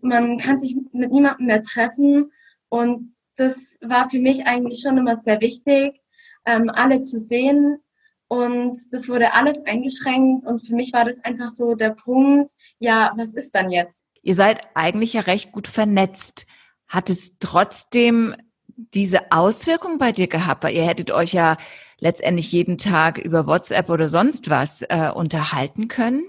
man 0.01 0.37
kann 0.37 0.57
sich 0.57 0.75
mit 0.91 1.11
niemandem 1.11 1.47
mehr 1.47 1.61
treffen 1.61 2.31
und 2.69 3.13
das 3.35 3.77
war 3.81 4.09
für 4.09 4.19
mich 4.19 4.45
eigentlich 4.45 4.81
schon 4.81 4.97
immer 4.97 5.15
sehr 5.15 5.41
wichtig, 5.41 5.99
ähm, 6.45 6.69
alle 6.73 7.01
zu 7.01 7.19
sehen 7.19 7.79
und 8.27 8.77
das 8.91 9.09
wurde 9.09 9.33
alles 9.33 9.65
eingeschränkt 9.65 10.45
und 10.45 10.65
für 10.65 10.75
mich 10.75 10.93
war 10.93 11.05
das 11.05 11.23
einfach 11.23 11.49
so 11.49 11.75
der 11.75 11.91
Punkt, 11.91 12.51
ja, 12.79 13.13
was 13.15 13.33
ist 13.33 13.53
dann 13.55 13.69
jetzt? 13.69 14.03
Ihr 14.23 14.35
seid 14.35 14.67
eigentlich 14.75 15.13
ja 15.13 15.21
recht 15.21 15.51
gut 15.51 15.67
vernetzt. 15.67 16.45
Hat 16.91 17.09
es 17.09 17.39
trotzdem 17.39 18.35
diese 18.67 19.31
Auswirkung 19.31 19.97
bei 19.97 20.11
dir 20.11 20.27
gehabt? 20.27 20.65
Weil 20.65 20.75
ihr 20.75 20.85
hättet 20.85 21.09
euch 21.11 21.31
ja 21.31 21.55
letztendlich 21.99 22.51
jeden 22.51 22.77
Tag 22.77 23.17
über 23.17 23.47
WhatsApp 23.47 23.89
oder 23.89 24.09
sonst 24.09 24.49
was 24.49 24.81
äh, 24.81 25.09
unterhalten 25.15 25.87
können? 25.87 26.21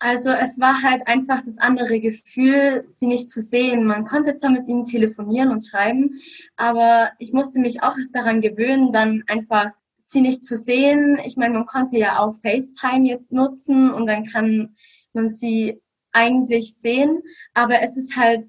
Also 0.00 0.30
es 0.30 0.58
war 0.58 0.82
halt 0.82 1.06
einfach 1.06 1.42
das 1.44 1.58
andere 1.58 2.00
Gefühl, 2.00 2.82
sie 2.84 3.06
nicht 3.06 3.30
zu 3.30 3.40
sehen. 3.40 3.86
Man 3.86 4.04
konnte 4.04 4.34
zwar 4.34 4.50
mit 4.50 4.66
ihnen 4.66 4.82
telefonieren 4.82 5.52
und 5.52 5.64
schreiben, 5.64 6.20
aber 6.56 7.12
ich 7.20 7.32
musste 7.32 7.60
mich 7.60 7.84
auch 7.84 7.94
daran 8.12 8.40
gewöhnen, 8.40 8.90
dann 8.90 9.22
einfach 9.28 9.70
sie 9.98 10.20
nicht 10.20 10.44
zu 10.44 10.58
sehen. 10.58 11.16
Ich 11.24 11.36
meine, 11.36 11.54
man 11.54 11.66
konnte 11.66 11.96
ja 11.96 12.18
auch 12.18 12.34
FaceTime 12.40 13.06
jetzt 13.06 13.32
nutzen 13.32 13.92
und 13.92 14.06
dann 14.06 14.24
kann 14.24 14.74
man 15.12 15.28
sie 15.28 15.80
eigentlich 16.10 16.74
sehen, 16.74 17.22
aber 17.54 17.82
es 17.82 17.96
ist 17.96 18.16
halt 18.16 18.44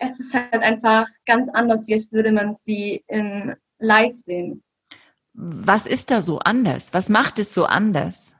es 0.00 0.18
ist 0.18 0.34
halt 0.34 0.62
einfach 0.62 1.06
ganz 1.26 1.48
anders, 1.48 1.86
wie 1.86 1.94
als 1.94 2.12
würde 2.12 2.32
man 2.32 2.52
sie 2.52 3.04
in 3.06 3.54
live 3.78 4.14
sehen. 4.14 4.62
Was 5.32 5.86
ist 5.86 6.10
da 6.10 6.20
so 6.20 6.40
anders? 6.40 6.92
Was 6.92 7.08
macht 7.08 7.38
es 7.38 7.54
so 7.54 7.64
anders? 7.64 8.34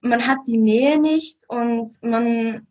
Man 0.00 0.26
hat 0.26 0.38
die 0.46 0.58
Nähe 0.58 1.00
nicht 1.00 1.42
und 1.48 1.90
man, 2.02 2.66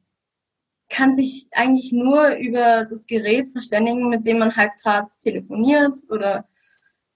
kann 0.90 1.14
sich 1.14 1.48
eigentlich 1.52 1.92
nur 1.92 2.36
über 2.36 2.86
das 2.86 3.08
Gerät 3.08 3.50
verständigen, 3.50 4.08
mit 4.10 4.26
dem 4.26 4.40
man 4.40 4.56
halt 4.56 4.72
gerade 4.82 5.08
telefoniert 5.22 5.98
oder 6.10 6.48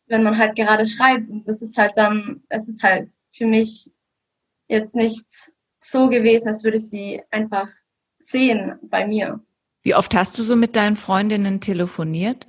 wenn 0.08 0.24
man 0.24 0.38
halt 0.38 0.56
gerade 0.56 0.88
schreibt. 0.88 1.30
Und 1.30 1.48
das 1.48 1.62
ist 1.62 1.78
halt 1.78 1.94
dann, 1.96 2.44
es 2.50 2.68
ist 2.68 2.84
halt 2.84 3.12
für 3.32 3.46
mich 3.46 3.92
jetzt 4.68 4.96
nicht 4.96 5.28
so 5.78 6.10
gewesen, 6.10 6.48
als 6.48 6.64
würde 6.64 6.78
ich 6.78 6.90
sie 6.90 7.22
einfach 7.30 7.70
sehen 8.18 8.80
bei 8.82 9.06
mir. 9.08 9.40
Wie 9.82 9.96
oft 9.96 10.14
hast 10.16 10.38
du 10.38 10.44
so 10.44 10.56
mit 10.56 10.76
deinen 10.76 10.98
Freundinnen 10.98 11.62
telefoniert? 11.62 12.48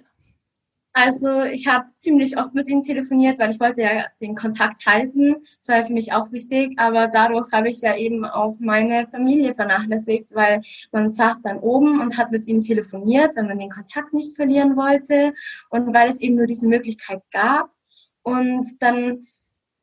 Also 0.93 1.43
ich 1.45 1.69
habe 1.69 1.87
ziemlich 1.95 2.37
oft 2.37 2.53
mit 2.53 2.69
ihnen 2.69 2.83
telefoniert, 2.83 3.39
weil 3.39 3.51
ich 3.51 3.61
wollte 3.61 3.83
ja 3.83 4.07
den 4.21 4.35
Kontakt 4.35 4.85
halten. 4.87 5.37
Das 5.59 5.69
war 5.69 5.85
für 5.85 5.93
mich 5.93 6.13
auch 6.13 6.33
wichtig. 6.33 6.79
Aber 6.79 7.07
dadurch 7.07 7.53
habe 7.53 7.69
ich 7.69 7.81
ja 7.81 7.97
eben 7.97 8.25
auch 8.25 8.57
meine 8.59 9.07
Familie 9.07 9.55
vernachlässigt, 9.55 10.35
weil 10.35 10.63
man 10.91 11.09
saß 11.09 11.43
dann 11.43 11.61
oben 11.61 12.01
und 12.01 12.19
hat 12.19 12.33
mit 12.33 12.49
ihnen 12.49 12.63
telefoniert, 12.63 13.37
wenn 13.37 13.47
man 13.47 13.61
den 13.61 13.71
Kontakt 13.71 14.13
nicht 14.13 14.35
verlieren 14.35 14.77
wollte 14.77 15.33
und 15.71 15.95
weil 15.95 16.11
es 16.11 16.21
eben 16.21 16.35
nur 16.35 16.47
diese 16.47 16.67
Möglichkeit 16.67 17.23
gab. 17.31 17.71
Und 18.23 18.67
dann 18.81 19.27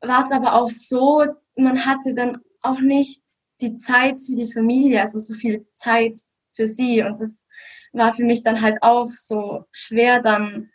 war 0.02 0.24
es 0.24 0.30
aber 0.30 0.54
auch 0.54 0.70
so, 0.70 1.24
man 1.56 1.86
hatte 1.86 2.12
dann 2.12 2.38
auch 2.60 2.80
nicht 2.80 3.22
die 3.62 3.74
Zeit 3.74 4.20
für 4.20 4.36
die 4.36 4.52
Familie, 4.52 5.00
also 5.00 5.18
so 5.18 5.32
viel 5.32 5.66
Zeit 5.70 6.18
für 6.58 6.66
sie. 6.66 7.02
Und 7.02 7.20
das 7.20 7.46
war 7.92 8.12
für 8.12 8.24
mich 8.24 8.42
dann 8.42 8.60
halt 8.60 8.82
auch 8.82 9.06
so 9.06 9.64
schwer, 9.70 10.20
dann 10.20 10.70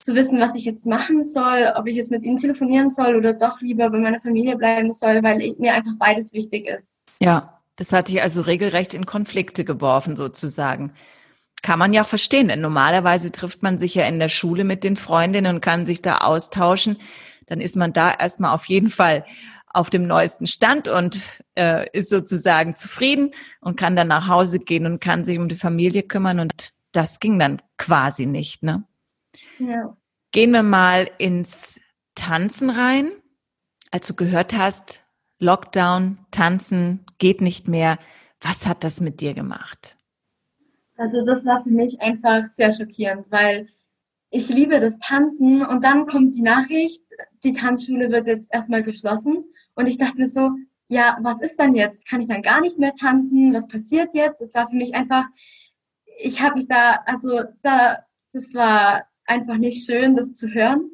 zu 0.00 0.16
wissen, 0.16 0.40
was 0.40 0.56
ich 0.56 0.64
jetzt 0.64 0.84
machen 0.86 1.22
soll, 1.22 1.72
ob 1.76 1.86
ich 1.86 1.94
jetzt 1.94 2.10
mit 2.10 2.24
ihnen 2.24 2.36
telefonieren 2.36 2.88
soll 2.88 3.14
oder 3.14 3.34
doch 3.34 3.60
lieber 3.60 3.88
bei 3.90 3.98
meiner 3.98 4.20
Familie 4.20 4.56
bleiben 4.56 4.92
soll, 4.92 5.22
weil 5.22 5.54
mir 5.58 5.74
einfach 5.74 5.92
beides 5.98 6.32
wichtig 6.32 6.66
ist. 6.66 6.92
Ja, 7.20 7.60
das 7.76 7.92
hat 7.92 8.08
dich 8.08 8.20
also 8.20 8.40
regelrecht 8.40 8.94
in 8.94 9.06
Konflikte 9.06 9.64
geworfen 9.64 10.16
sozusagen. 10.16 10.92
Kann 11.62 11.78
man 11.78 11.92
ja 11.92 12.02
auch 12.02 12.08
verstehen, 12.08 12.48
denn 12.48 12.60
normalerweise 12.60 13.30
trifft 13.30 13.62
man 13.62 13.78
sich 13.78 13.94
ja 13.94 14.04
in 14.06 14.18
der 14.18 14.28
Schule 14.28 14.64
mit 14.64 14.82
den 14.82 14.96
Freundinnen 14.96 15.54
und 15.54 15.60
kann 15.60 15.86
sich 15.86 16.02
da 16.02 16.18
austauschen. 16.18 16.96
Dann 17.46 17.60
ist 17.60 17.76
man 17.76 17.92
da 17.92 18.12
erstmal 18.12 18.52
auf 18.52 18.64
jeden 18.64 18.90
Fall 18.90 19.24
auf 19.72 19.90
dem 19.90 20.06
neuesten 20.06 20.46
Stand 20.46 20.88
und 20.88 21.20
äh, 21.56 21.88
ist 21.92 22.10
sozusagen 22.10 22.74
zufrieden 22.74 23.30
und 23.60 23.76
kann 23.76 23.96
dann 23.96 24.08
nach 24.08 24.28
Hause 24.28 24.58
gehen 24.58 24.86
und 24.86 25.00
kann 25.00 25.24
sich 25.24 25.38
um 25.38 25.48
die 25.48 25.56
Familie 25.56 26.02
kümmern 26.02 26.40
und 26.40 26.52
das 26.92 27.20
ging 27.20 27.38
dann 27.38 27.60
quasi 27.78 28.26
nicht, 28.26 28.62
ne? 28.62 28.84
Ja. 29.58 29.96
Gehen 30.30 30.52
wir 30.52 30.62
mal 30.62 31.10
ins 31.18 31.80
Tanzen 32.14 32.70
rein. 32.70 33.10
Als 33.90 34.06
du 34.06 34.14
gehört 34.14 34.56
hast, 34.56 35.02
Lockdown, 35.38 36.20
Tanzen 36.30 37.04
geht 37.18 37.40
nicht 37.40 37.68
mehr, 37.68 37.98
was 38.40 38.66
hat 38.66 38.84
das 38.84 39.00
mit 39.00 39.20
dir 39.20 39.34
gemacht? 39.34 39.96
Also 40.96 41.24
das 41.24 41.44
war 41.44 41.62
für 41.62 41.70
mich 41.70 42.00
einfach 42.00 42.42
sehr 42.42 42.72
schockierend, 42.72 43.30
weil 43.30 43.68
ich 44.30 44.48
liebe 44.48 44.80
das 44.80 44.98
Tanzen 44.98 45.64
und 45.64 45.84
dann 45.84 46.06
kommt 46.06 46.34
die 46.34 46.42
Nachricht, 46.42 47.02
die 47.44 47.52
Tanzschule 47.52 48.10
wird 48.10 48.26
jetzt 48.26 48.52
erstmal 48.52 48.82
geschlossen 48.82 49.44
und 49.74 49.86
ich 49.86 49.98
dachte 49.98 50.18
mir 50.18 50.26
so, 50.26 50.50
ja, 50.88 51.16
was 51.22 51.40
ist 51.40 51.58
dann 51.58 51.74
jetzt? 51.74 52.06
Kann 52.06 52.20
ich 52.20 52.28
dann 52.28 52.42
gar 52.42 52.60
nicht 52.60 52.78
mehr 52.78 52.92
tanzen? 52.92 53.54
Was 53.54 53.68
passiert 53.68 54.14
jetzt? 54.14 54.40
Das 54.40 54.54
war 54.54 54.68
für 54.68 54.76
mich 54.76 54.94
einfach, 54.94 55.24
ich 56.18 56.42
habe 56.42 56.56
mich 56.56 56.68
da, 56.68 57.00
also 57.06 57.42
da, 57.62 58.04
das 58.32 58.54
war 58.54 59.06
einfach 59.24 59.56
nicht 59.56 59.86
schön, 59.86 60.16
das 60.16 60.34
zu 60.34 60.48
hören. 60.48 60.90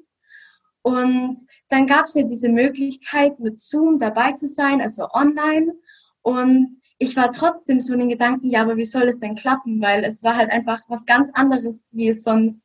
Und 0.82 1.36
dann 1.68 1.86
gab 1.86 2.06
es 2.06 2.14
ja 2.14 2.22
diese 2.22 2.48
Möglichkeit, 2.48 3.40
mit 3.40 3.58
Zoom 3.58 3.98
dabei 3.98 4.32
zu 4.32 4.46
sein, 4.46 4.80
also 4.80 5.08
online. 5.12 5.74
Und 6.22 6.78
ich 6.98 7.16
war 7.16 7.30
trotzdem 7.30 7.80
so 7.80 7.92
in 7.92 8.00
den 8.00 8.08
Gedanken, 8.08 8.50
ja, 8.50 8.62
aber 8.62 8.76
wie 8.76 8.84
soll 8.84 9.08
es 9.08 9.18
denn 9.18 9.34
klappen? 9.34 9.80
Weil 9.80 10.04
es 10.04 10.22
war 10.22 10.36
halt 10.36 10.50
einfach 10.50 10.80
was 10.88 11.06
ganz 11.06 11.30
anderes, 11.34 11.94
wie 11.96 12.08
es 12.08 12.22
sonst 12.22 12.64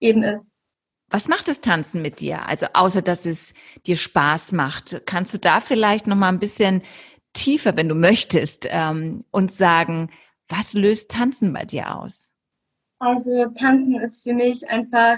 eben 0.00 0.22
ist. 0.22 0.63
Was 1.14 1.28
macht 1.28 1.46
das 1.46 1.60
Tanzen 1.60 2.02
mit 2.02 2.18
dir? 2.18 2.48
Also 2.48 2.66
außer 2.72 3.00
dass 3.00 3.24
es 3.24 3.54
dir 3.86 3.94
Spaß 3.94 4.50
macht, 4.50 5.02
kannst 5.06 5.32
du 5.32 5.38
da 5.38 5.60
vielleicht 5.60 6.08
noch 6.08 6.16
mal 6.16 6.26
ein 6.26 6.40
bisschen 6.40 6.82
tiefer, 7.34 7.76
wenn 7.76 7.88
du 7.88 7.94
möchtest, 7.94 8.66
ähm, 8.68 9.24
uns 9.30 9.56
sagen, 9.56 10.10
was 10.48 10.72
löst 10.72 11.12
Tanzen 11.12 11.52
bei 11.52 11.66
dir 11.66 11.94
aus? 11.94 12.32
Also 12.98 13.46
Tanzen 13.56 13.94
ist 14.00 14.24
für 14.24 14.34
mich 14.34 14.68
einfach, 14.68 15.16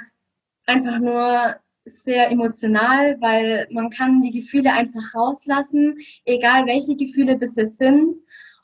einfach 0.66 0.98
nur 0.98 1.56
sehr 1.86 2.30
emotional, 2.30 3.18
weil 3.22 3.66
man 3.70 3.88
kann 3.88 4.20
die 4.20 4.32
Gefühle 4.32 4.74
einfach 4.74 5.14
rauslassen, 5.14 5.96
egal 6.26 6.66
welche 6.66 6.96
Gefühle 6.96 7.38
das 7.38 7.56
es 7.56 7.78
sind. 7.78 8.14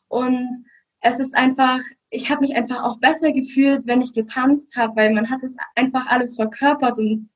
Und 0.09 0.67
es 1.03 1.19
ist 1.19 1.37
einfach, 1.37 1.81
ich 2.11 2.31
habe 2.31 2.41
mich 2.41 2.55
einfach 2.55 2.83
auch 2.85 2.99
besser 2.99 3.33
gefühlt, 3.33 3.87
wenn 3.87 4.01
ich 4.01 4.15
getanzt 4.15 4.77
habe, 4.77 4.97
weil 4.97 5.13
man 5.13 5.29
hat 5.31 5.43
es 5.43 5.57
einfach 5.75 6.07
alles 6.07 6.37
verkörpert 6.37 6.97
und 6.99 7.29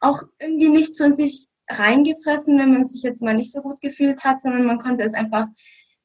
auch 0.00 0.22
irgendwie 0.40 0.68
nicht 0.68 0.96
so 0.96 1.04
in 1.04 1.14
sich 1.14 1.46
reingefressen, 1.70 2.58
wenn 2.58 2.72
man 2.72 2.84
sich 2.84 3.02
jetzt 3.02 3.22
mal 3.22 3.34
nicht 3.34 3.52
so 3.52 3.62
gut 3.62 3.80
gefühlt 3.80 4.24
hat, 4.24 4.40
sondern 4.40 4.66
man 4.66 4.78
konnte 4.78 5.04
es 5.04 5.14
einfach 5.14 5.46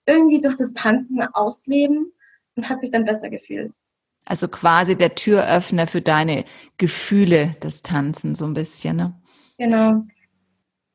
irgendwie 0.05 0.39
durch 0.39 0.55
das 0.55 0.73
Tanzen 0.73 1.21
ausleben 1.21 2.11
und 2.55 2.69
hat 2.69 2.79
sich 2.79 2.91
dann 2.91 3.05
besser 3.05 3.29
gefühlt. 3.29 3.71
Also 4.25 4.47
quasi 4.47 4.95
der 4.95 5.15
Türöffner 5.15 5.87
für 5.87 6.01
deine 6.01 6.45
Gefühle, 6.77 7.55
das 7.61 7.81
Tanzen 7.81 8.35
so 8.35 8.45
ein 8.45 8.53
bisschen, 8.53 8.97
ne? 8.97 9.21
Genau. 9.57 10.03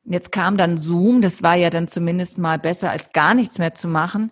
Jetzt 0.05 0.31
kam 0.31 0.57
dann 0.57 0.77
Zoom, 0.77 1.21
das 1.21 1.43
war 1.43 1.55
ja 1.55 1.69
dann 1.69 1.87
zumindest 1.87 2.37
mal 2.37 2.59
besser 2.59 2.91
als 2.91 3.11
gar 3.11 3.33
nichts 3.33 3.57
mehr 3.57 3.73
zu 3.73 3.87
machen. 3.87 4.31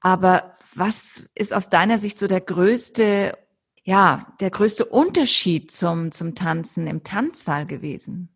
Aber 0.00 0.56
was 0.74 1.28
ist 1.34 1.54
aus 1.54 1.68
deiner 1.68 1.98
Sicht 1.98 2.18
so 2.18 2.26
der 2.26 2.40
größte, 2.40 3.36
ja, 3.82 4.34
der 4.40 4.50
größte 4.50 4.84
Unterschied 4.84 5.70
zum, 5.70 6.12
zum 6.12 6.34
Tanzen 6.34 6.86
im 6.86 7.02
Tanzsaal 7.02 7.66
gewesen? 7.66 8.28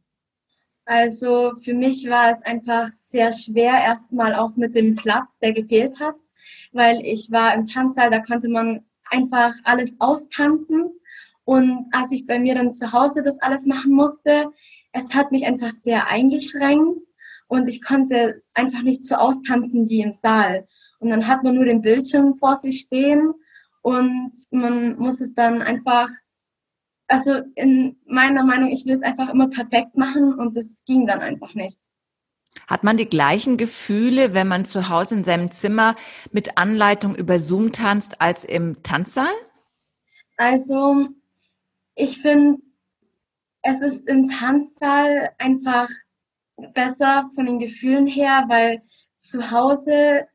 Also 0.87 1.53
für 1.63 1.75
mich 1.75 2.09
war 2.09 2.31
es 2.31 2.43
einfach 2.43 2.89
sehr 2.89 3.31
schwer, 3.31 3.75
erstmal 3.75 4.35
auch 4.35 4.57
mit 4.57 4.75
dem 4.75 4.97
Platz, 4.97 5.39
der 5.39 5.53
gefehlt 5.53 6.01
hat, 6.01 6.17
weil 6.73 7.01
ich 7.05 7.31
war 7.31 7.55
im 7.55 7.65
Tanzsaal, 7.65 8.11
da 8.11 8.19
konnte 8.19 8.49
man 8.49 8.85
einfach 9.09 9.53
alles 9.65 9.97
austanzen. 10.01 10.91
Und 11.45 11.87
als 11.93 12.11
ich 12.11 12.27
bei 12.27 12.39
mir 12.39 12.55
dann 12.55 12.73
zu 12.73 12.93
Hause 12.93 13.23
das 13.23 13.41
alles 13.41 13.67
machen 13.67 13.93
musste, 13.93 14.47
es 14.93 15.15
hat 15.15 15.31
mich 15.31 15.47
einfach 15.47 15.71
sehr 15.71 16.09
eingeschränkt 16.09 17.03
und 17.47 17.69
ich 17.69 17.85
konnte 17.85 18.35
es 18.35 18.51
einfach 18.55 18.83
nicht 18.83 19.05
so 19.05 19.17
austanzen 19.17 19.89
wie 19.89 20.01
im 20.01 20.13
Saal. 20.13 20.67
Und 21.01 21.11
dann 21.11 21.27
hat 21.27 21.43
man 21.43 21.55
nur 21.55 21.65
den 21.65 21.81
Bildschirm 21.81 22.35
vor 22.35 22.57
sich 22.57 22.81
stehen 22.81 23.35
und 23.83 24.33
man 24.51 24.97
muss 24.99 25.21
es 25.21 25.35
dann 25.35 25.63
einfach, 25.63 26.09
also 27.09 27.41
in 27.55 27.97
meiner 28.07 28.45
Meinung, 28.45 28.69
ich 28.69 28.85
will 28.85 28.93
es 28.93 29.03
einfach 29.03 29.31
immer 29.31 29.49
perfekt 29.49 29.97
machen 29.97 30.35
und 30.35 30.57
es 30.57 30.85
ging 30.85 31.07
dann 31.07 31.21
einfach 31.21 31.55
nicht. 31.55 31.81
Hat 32.67 32.85
man 32.85 32.97
die 32.97 33.09
gleichen 33.09 33.57
Gefühle, 33.57 34.35
wenn 34.35 34.47
man 34.47 34.65
zu 34.65 34.89
Hause 34.89 35.17
in 35.17 35.25
seinem 35.25 35.51
Zimmer 35.51 35.97
mit 36.31 36.57
Anleitung 36.57 37.17
über 37.17 37.41
Zoom 37.41 37.73
tanzt, 37.73 38.21
als 38.21 38.45
im 38.45 38.83
Tanzsaal? 38.83 39.33
Also, 40.37 41.09
ich 41.95 42.21
finde, 42.21 42.61
es 43.63 43.81
ist 43.81 44.07
im 44.07 44.29
Tanzsaal 44.29 45.31
einfach 45.39 45.89
besser 46.75 47.29
von 47.35 47.47
den 47.47 47.59
Gefühlen 47.59 48.07
her, 48.07 48.45
weil 48.49 48.81
zu 49.17 49.51
Hause, 49.51 50.27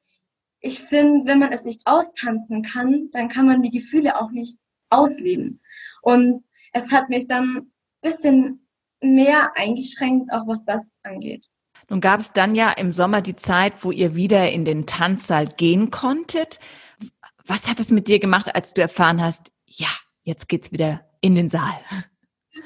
ich 0.66 0.82
finde, 0.82 1.26
wenn 1.26 1.38
man 1.38 1.52
es 1.52 1.64
nicht 1.64 1.84
austanzen 1.86 2.64
kann, 2.64 3.10
dann 3.12 3.30
kann 3.30 3.46
man 3.46 3.62
die 3.62 3.70
Gefühle 3.70 4.20
auch 4.20 4.32
nicht 4.32 4.58
ausleben. 4.90 5.62
Und 6.02 6.44
es 6.74 6.92
hat 6.92 7.10
mich 7.10 7.28
dann 7.28 7.58
ein 7.58 7.72
bisschen 8.02 8.68
mehr 9.00 9.52
eingeschränkt, 9.56 10.34
auch 10.34 10.48
was 10.48 10.66
das 10.66 10.98
angeht. 11.04 11.46
Nun 11.88 12.02
gab 12.02 12.20
es 12.20 12.34
dann 12.34 12.56
ja 12.56 12.72
im 12.72 12.92
Sommer 12.92 13.22
die 13.22 13.36
Zeit, 13.36 13.84
wo 13.84 13.92
ihr 13.92 14.16
wieder 14.16 14.52
in 14.52 14.66
den 14.66 14.88
Tanzsaal 14.88 15.46
gehen 15.46 15.92
konntet. 15.92 16.60
Was 17.46 17.70
hat 17.70 17.80
es 17.80 17.92
mit 17.92 18.08
dir 18.08 18.18
gemacht, 18.18 18.56
als 18.56 18.74
du 18.74 18.82
erfahren 18.82 19.22
hast, 19.22 19.52
ja, 19.68 19.90
jetzt 20.24 20.50
geht's 20.50 20.72
wieder 20.72 21.06
in 21.22 21.36
den 21.36 21.48
Saal? 21.48 21.80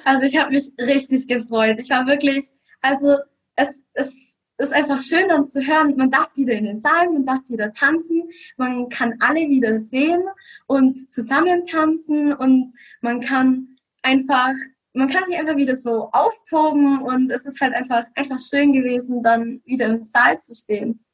Also 0.05 0.25
ich 0.25 0.37
habe 0.37 0.51
mich 0.51 0.71
richtig 0.79 1.27
gefreut. 1.27 1.81
Ich 1.81 1.89
war 1.89 2.07
wirklich, 2.07 2.45
also 2.79 3.17
es, 3.57 3.83
es 3.91 4.28
ist 4.59 4.73
einfach 4.73 5.01
schön 5.01 5.27
dann 5.29 5.47
zu 5.47 5.65
hören, 5.65 5.95
man 5.97 6.11
darf 6.11 6.29
wieder 6.35 6.53
in 6.53 6.65
den 6.65 6.79
Saal, 6.79 7.09
man 7.09 7.25
darf 7.25 7.41
wieder 7.47 7.71
tanzen, 7.71 8.29
man 8.57 8.89
kann 8.89 9.15
alle 9.19 9.49
wieder 9.49 9.79
sehen 9.79 10.21
und 10.67 11.11
zusammen 11.11 11.63
tanzen 11.63 12.33
und 12.33 12.73
man 13.01 13.21
kann 13.21 13.75
einfach 14.01 14.53
man 14.93 15.07
kann 15.07 15.23
sich 15.25 15.37
einfach 15.37 15.55
wieder 15.55 15.75
so 15.75 16.09
austoben 16.11 17.03
und 17.03 17.29
es 17.29 17.45
ist 17.45 17.61
halt 17.61 17.73
einfach, 17.73 18.03
einfach 18.15 18.39
schön 18.39 18.73
gewesen, 18.73 19.23
dann 19.23 19.61
wieder 19.63 19.85
im 19.85 20.01
Saal 20.01 20.39
zu 20.39 20.55
stehen. 20.55 21.05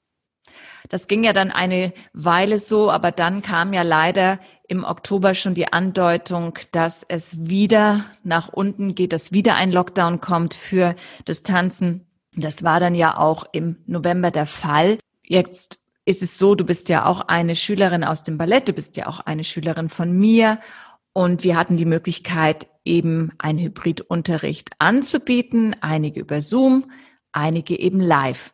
Das 0.89 1.08
ging 1.08 1.23
ja 1.23 1.34
dann 1.34 1.51
eine 1.51 1.93
Weile 2.13 2.60
so, 2.60 2.91
aber 2.91 3.12
dann 3.12 3.41
kam 3.41 3.73
ja 3.73 3.81
leider 3.81 4.39
im 4.67 4.84
Oktober 4.84 5.34
schon 5.34 5.55
die 5.55 5.71
Andeutung, 5.71 6.58
dass 6.71 7.03
es 7.08 7.47
wieder 7.47 8.05
nach 8.23 8.49
unten 8.49 8.95
geht, 8.95 9.13
dass 9.13 9.31
wieder 9.31 9.55
ein 9.55 9.71
Lockdown 9.71 10.21
kommt 10.21 10.53
für 10.53 10.95
das 11.25 11.43
Tanzen. 11.43 12.05
Das 12.37 12.63
war 12.63 12.79
dann 12.79 12.95
ja 12.95 13.17
auch 13.17 13.45
im 13.51 13.77
November 13.85 14.31
der 14.31 14.45
Fall. 14.45 14.97
Jetzt 15.23 15.79
ist 16.05 16.21
es 16.21 16.37
so, 16.37 16.55
du 16.55 16.65
bist 16.65 16.89
ja 16.89 17.05
auch 17.05 17.21
eine 17.21 17.55
Schülerin 17.55 18.03
aus 18.03 18.23
dem 18.23 18.37
Ballett, 18.37 18.67
du 18.67 18.73
bist 18.73 18.95
ja 18.97 19.07
auch 19.07 19.21
eine 19.21 19.43
Schülerin 19.43 19.89
von 19.89 20.11
mir 20.11 20.59
und 21.13 21.43
wir 21.43 21.57
hatten 21.57 21.77
die 21.77 21.85
Möglichkeit, 21.85 22.67
eben 22.83 23.31
einen 23.39 23.59
Hybridunterricht 23.59 24.69
anzubieten, 24.79 25.75
einige 25.81 26.19
über 26.19 26.41
Zoom, 26.41 26.91
einige 27.31 27.79
eben 27.79 27.99
live. 27.99 28.53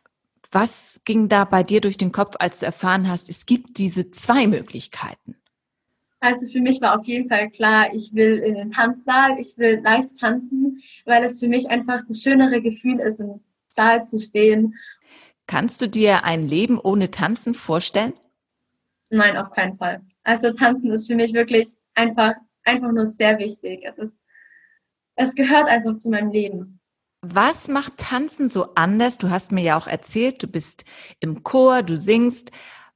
Was 0.50 1.00
ging 1.04 1.28
da 1.28 1.44
bei 1.44 1.62
dir 1.62 1.80
durch 1.80 1.96
den 1.96 2.12
Kopf, 2.12 2.36
als 2.38 2.60
du 2.60 2.66
erfahren 2.66 3.08
hast, 3.08 3.28
es 3.28 3.46
gibt 3.46 3.78
diese 3.78 4.10
zwei 4.10 4.46
Möglichkeiten? 4.46 5.36
Also 6.20 6.46
für 6.46 6.60
mich 6.60 6.80
war 6.80 6.98
auf 6.98 7.06
jeden 7.06 7.28
Fall 7.28 7.48
klar, 7.50 7.92
ich 7.92 8.14
will 8.14 8.38
in 8.38 8.54
den 8.54 8.70
Tanzsaal, 8.70 9.40
ich 9.40 9.58
will 9.58 9.80
live 9.82 10.06
tanzen, 10.18 10.80
weil 11.04 11.24
es 11.24 11.40
für 11.40 11.48
mich 11.48 11.68
einfach 11.68 12.02
das 12.06 12.22
schönere 12.22 12.62
Gefühl 12.62 13.00
ist, 13.00 13.18
im 13.18 13.40
Saal 13.74 14.04
zu 14.04 14.18
stehen. 14.18 14.74
Kannst 15.46 15.80
du 15.80 15.88
dir 15.88 16.24
ein 16.24 16.42
Leben 16.42 16.78
ohne 16.78 17.10
Tanzen 17.10 17.54
vorstellen? 17.54 18.14
Nein, 19.10 19.36
auf 19.36 19.50
keinen 19.50 19.76
Fall. 19.76 20.02
Also 20.24 20.52
Tanzen 20.52 20.90
ist 20.90 21.06
für 21.06 21.16
mich 21.16 21.34
wirklich 21.34 21.68
einfach, 21.94 22.32
einfach 22.64 22.92
nur 22.92 23.06
sehr 23.06 23.38
wichtig. 23.38 23.82
Es 23.84 23.98
ist, 23.98 24.18
es 25.16 25.34
gehört 25.34 25.68
einfach 25.68 25.96
zu 25.96 26.10
meinem 26.10 26.30
Leben. 26.30 26.80
Was 27.22 27.68
macht 27.68 27.98
Tanzen 27.98 28.48
so 28.48 28.74
anders? 28.74 29.18
Du 29.18 29.30
hast 29.30 29.52
mir 29.52 29.62
ja 29.62 29.76
auch 29.76 29.86
erzählt, 29.86 30.42
du 30.42 30.48
bist 30.48 30.84
im 31.20 31.42
Chor, 31.42 31.82
du 31.82 31.96
singst. 31.96 32.50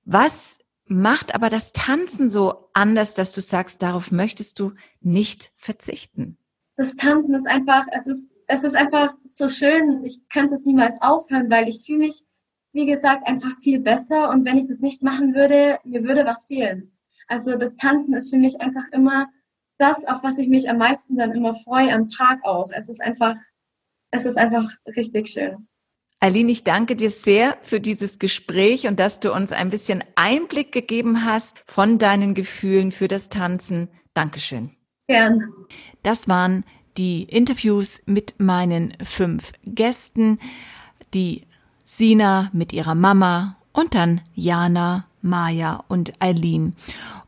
Was 0.04 0.58
macht 0.86 1.34
aber 1.34 1.48
das 1.48 1.72
Tanzen 1.72 2.30
so 2.30 2.70
anders, 2.72 3.14
dass 3.14 3.32
du 3.32 3.40
sagst, 3.40 3.82
darauf 3.82 4.10
möchtest 4.10 4.58
du 4.58 4.72
nicht 5.00 5.52
verzichten? 5.56 6.38
Das 6.76 6.96
Tanzen 6.96 7.34
ist 7.34 7.46
einfach, 7.46 7.84
es 7.92 8.06
ist, 8.06 8.28
es 8.46 8.62
ist 8.62 8.76
einfach 8.76 9.12
so 9.24 9.48
schön. 9.48 10.04
Ich 10.04 10.28
könnte 10.28 10.54
es 10.54 10.64
niemals 10.64 11.00
aufhören, 11.00 11.50
weil 11.50 11.68
ich 11.68 11.84
fühle 11.84 11.98
mich, 11.98 12.24
wie 12.72 12.86
gesagt, 12.86 13.26
einfach 13.26 13.50
viel 13.62 13.80
besser. 13.80 14.30
Und 14.30 14.44
wenn 14.44 14.58
ich 14.58 14.68
das 14.68 14.80
nicht 14.80 15.02
machen 15.02 15.34
würde, 15.34 15.78
mir 15.84 16.04
würde 16.04 16.24
was 16.24 16.46
fehlen. 16.46 16.92
Also 17.28 17.56
das 17.56 17.76
Tanzen 17.76 18.14
ist 18.14 18.30
für 18.30 18.38
mich 18.38 18.60
einfach 18.60 18.84
immer 18.92 19.28
das, 19.78 20.04
auf 20.06 20.22
was 20.22 20.38
ich 20.38 20.48
mich 20.48 20.70
am 20.70 20.78
meisten 20.78 21.16
dann 21.16 21.32
immer 21.32 21.54
freue 21.54 21.92
am 21.92 22.06
Tag 22.06 22.44
auch. 22.44 22.70
Es 22.72 22.88
ist 22.88 23.00
einfach, 23.02 23.34
es 24.10 24.24
ist 24.24 24.38
einfach 24.38 24.70
richtig 24.96 25.28
schön. 25.28 25.68
Aline, 26.18 26.50
ich 26.50 26.64
danke 26.64 26.96
dir 26.96 27.10
sehr 27.10 27.58
für 27.62 27.78
dieses 27.78 28.18
Gespräch 28.18 28.86
und 28.86 28.98
dass 28.98 29.20
du 29.20 29.34
uns 29.34 29.52
ein 29.52 29.68
bisschen 29.68 30.02
Einblick 30.14 30.72
gegeben 30.72 31.24
hast 31.24 31.62
von 31.66 31.98
deinen 31.98 32.34
Gefühlen 32.34 32.90
für 32.90 33.06
das 33.06 33.28
Tanzen. 33.28 33.88
Dankeschön. 34.14 34.70
Gern. 35.08 35.52
Das 36.02 36.26
waren 36.26 36.64
die 36.96 37.24
Interviews 37.24 38.02
mit 38.06 38.38
meinen 38.38 38.94
fünf 39.04 39.52
Gästen, 39.64 40.38
die 41.14 41.42
Sina 41.84 42.50
mit 42.52 42.72
ihrer 42.72 42.94
Mama 42.94 43.56
und 43.72 43.94
dann 43.94 44.20
Jana, 44.34 45.06
Maja 45.22 45.84
und 45.88 46.14
Eileen. 46.20 46.74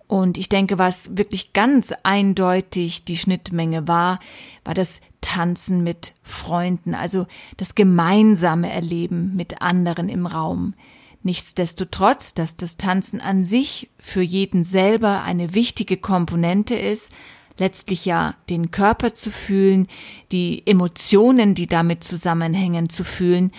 Und 0.07 0.39
ich 0.39 0.49
denke, 0.49 0.79
was 0.79 1.19
wirklich 1.19 1.53
ganz 1.53 1.93
eindeutig 2.03 3.05
die 3.05 3.19
Schnittmenge 3.19 3.87
war, 3.87 4.21
war 4.65 4.75
das 4.75 5.03
Tanzen 5.21 5.85
mit 5.85 6.15
Freunden, 6.23 6.95
also 6.95 7.27
das 7.59 7.75
gemeinsame 7.75 8.73
Erleben 8.73 9.37
mit 9.37 9.61
anderen 9.61 10.09
im 10.09 10.27
Raum. 10.27 10.75
Nichtsdestotrotz, 11.23 12.33
dass 12.33 12.57
das 12.57 12.79
Tanzen 12.79 13.21
an 13.21 13.45
sich 13.45 13.91
für 13.99 14.23
jeden 14.23 14.65
selber 14.65 15.23
eine 15.23 15.55
wichtige 15.55 15.99
Komponente 15.99 16.75
ist, 16.75 17.13
letztlich 17.59 18.05
ja 18.05 18.35
den 18.49 18.71
Körper 18.71 19.15
zu 19.15 19.31
fühlen, 19.31 19.89
die 20.33 20.63
Emotionen, 20.67 21.55
die 21.55 21.67
damit 21.67 22.05
zusammenhängen, 22.05 22.89
zu 22.89 23.05
fühlen, 23.05 23.53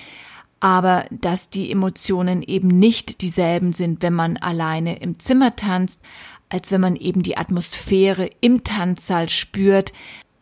aber 0.60 1.06
dass 1.12 1.50
die 1.50 1.72
Emotionen 1.72 2.42
eben 2.42 2.68
nicht 2.68 3.22
dieselben 3.22 3.74
sind, 3.74 4.02
wenn 4.02 4.14
man 4.14 4.38
alleine 4.38 5.00
im 5.00 5.20
Zimmer 5.20 5.56
tanzt, 5.56 6.02
als 6.50 6.72
wenn 6.72 6.82
man 6.82 6.96
eben 6.96 7.24
die 7.24 7.38
Atmosphäre 7.38 8.30
im 8.42 8.64
Tanzsaal 8.64 9.30
spürt 9.30 9.94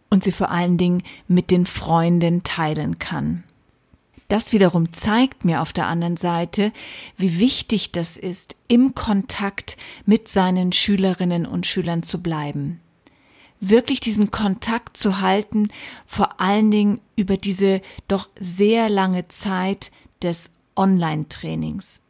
und 0.10 0.24
sie 0.24 0.32
vor 0.32 0.50
allen 0.50 0.78
Dingen 0.78 1.04
mit 1.28 1.52
den 1.52 1.66
Freunden 1.66 2.44
teilen 2.44 2.98
kann. 2.98 3.44
Das 4.30 4.52
wiederum 4.52 4.92
zeigt 4.92 5.46
mir 5.46 5.62
auf 5.62 5.72
der 5.72 5.88
anderen 5.88 6.18
Seite, 6.18 6.74
wie 7.18 7.40
wichtig 7.40 7.92
das 7.92 8.18
ist, 8.18 8.58
im 8.68 8.94
Kontakt 8.94 9.78
mit 10.06 10.28
seinen 10.28 10.74
Schülerinnen 10.74 11.46
und 11.46 11.66
Schülern 11.66 12.04
zu 12.04 12.22
bleiben. 12.22 12.82
Wirklich 13.60 14.00
diesen 14.00 14.32
Kontakt 14.32 14.98
zu 14.98 15.20
halten, 15.20 15.70
vor 16.06 16.40
allen 16.40 16.72
Dingen 16.72 17.02
über 17.16 17.38
diese 17.38 17.82
doch 18.08 18.30
sehr 18.40 18.90
lange 18.90 19.28
Zeit 19.28 19.92
des 20.22 20.54
Online-Trainings. 20.76 22.04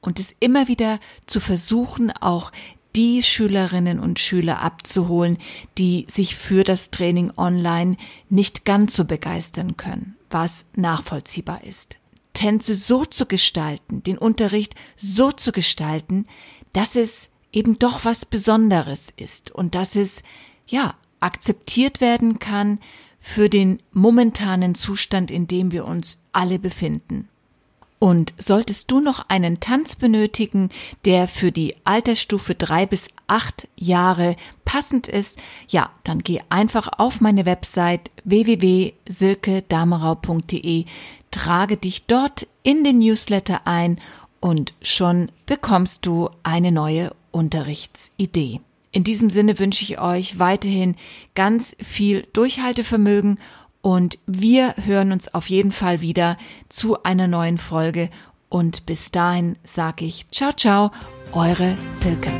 Und 0.00 0.18
es 0.18 0.34
immer 0.40 0.68
wieder 0.68 1.00
zu 1.26 1.40
versuchen, 1.40 2.10
auch 2.10 2.52
die 2.96 3.22
Schülerinnen 3.22 4.00
und 4.00 4.18
Schüler 4.18 4.60
abzuholen, 4.60 5.38
die 5.78 6.06
sich 6.08 6.34
für 6.36 6.64
das 6.64 6.90
Training 6.90 7.32
online 7.36 7.96
nicht 8.28 8.64
ganz 8.64 8.94
so 8.94 9.04
begeistern 9.04 9.76
können, 9.76 10.16
was 10.28 10.66
nachvollziehbar 10.74 11.64
ist. 11.64 11.98
Tänze 12.32 12.74
so 12.74 13.04
zu 13.04 13.26
gestalten, 13.26 14.02
den 14.02 14.18
Unterricht 14.18 14.74
so 14.96 15.30
zu 15.30 15.52
gestalten, 15.52 16.26
dass 16.72 16.96
es 16.96 17.28
eben 17.52 17.78
doch 17.78 18.04
was 18.04 18.24
Besonderes 18.24 19.12
ist 19.16 19.50
und 19.50 19.74
dass 19.74 19.96
es, 19.96 20.22
ja, 20.70 20.94
akzeptiert 21.20 22.00
werden 22.00 22.38
kann 22.38 22.78
für 23.18 23.50
den 23.50 23.82
momentanen 23.92 24.74
Zustand, 24.74 25.30
in 25.30 25.46
dem 25.46 25.72
wir 25.72 25.84
uns 25.84 26.16
alle 26.32 26.58
befinden. 26.58 27.28
Und 27.98 28.32
solltest 28.38 28.90
du 28.90 29.00
noch 29.00 29.28
einen 29.28 29.60
Tanz 29.60 29.94
benötigen, 29.94 30.70
der 31.04 31.28
für 31.28 31.52
die 31.52 31.76
Altersstufe 31.84 32.54
drei 32.54 32.86
bis 32.86 33.08
acht 33.26 33.68
Jahre 33.76 34.36
passend 34.64 35.06
ist, 35.06 35.38
ja, 35.68 35.90
dann 36.02 36.20
geh 36.20 36.40
einfach 36.48 36.88
auf 36.98 37.20
meine 37.20 37.44
Website 37.44 38.10
www.silkedamerau.de, 38.24 40.86
trage 41.30 41.76
dich 41.76 42.06
dort 42.06 42.46
in 42.62 42.84
den 42.84 43.00
Newsletter 43.00 43.66
ein 43.66 44.00
und 44.40 44.72
schon 44.80 45.30
bekommst 45.44 46.06
du 46.06 46.30
eine 46.42 46.72
neue 46.72 47.14
Unterrichtsidee. 47.32 48.62
In 48.92 49.04
diesem 49.04 49.30
Sinne 49.30 49.58
wünsche 49.58 49.84
ich 49.84 50.00
euch 50.00 50.38
weiterhin 50.38 50.96
ganz 51.34 51.76
viel 51.80 52.26
Durchhaltevermögen 52.32 53.38
und 53.82 54.18
wir 54.26 54.74
hören 54.84 55.12
uns 55.12 55.32
auf 55.32 55.48
jeden 55.48 55.72
Fall 55.72 56.00
wieder 56.00 56.36
zu 56.68 57.02
einer 57.02 57.28
neuen 57.28 57.58
Folge. 57.58 58.10
Und 58.48 58.86
bis 58.86 59.10
dahin 59.12 59.56
sage 59.64 60.04
ich 60.04 60.28
ciao, 60.30 60.52
ciao, 60.52 60.90
eure 61.32 61.76
Silke. 61.92 62.32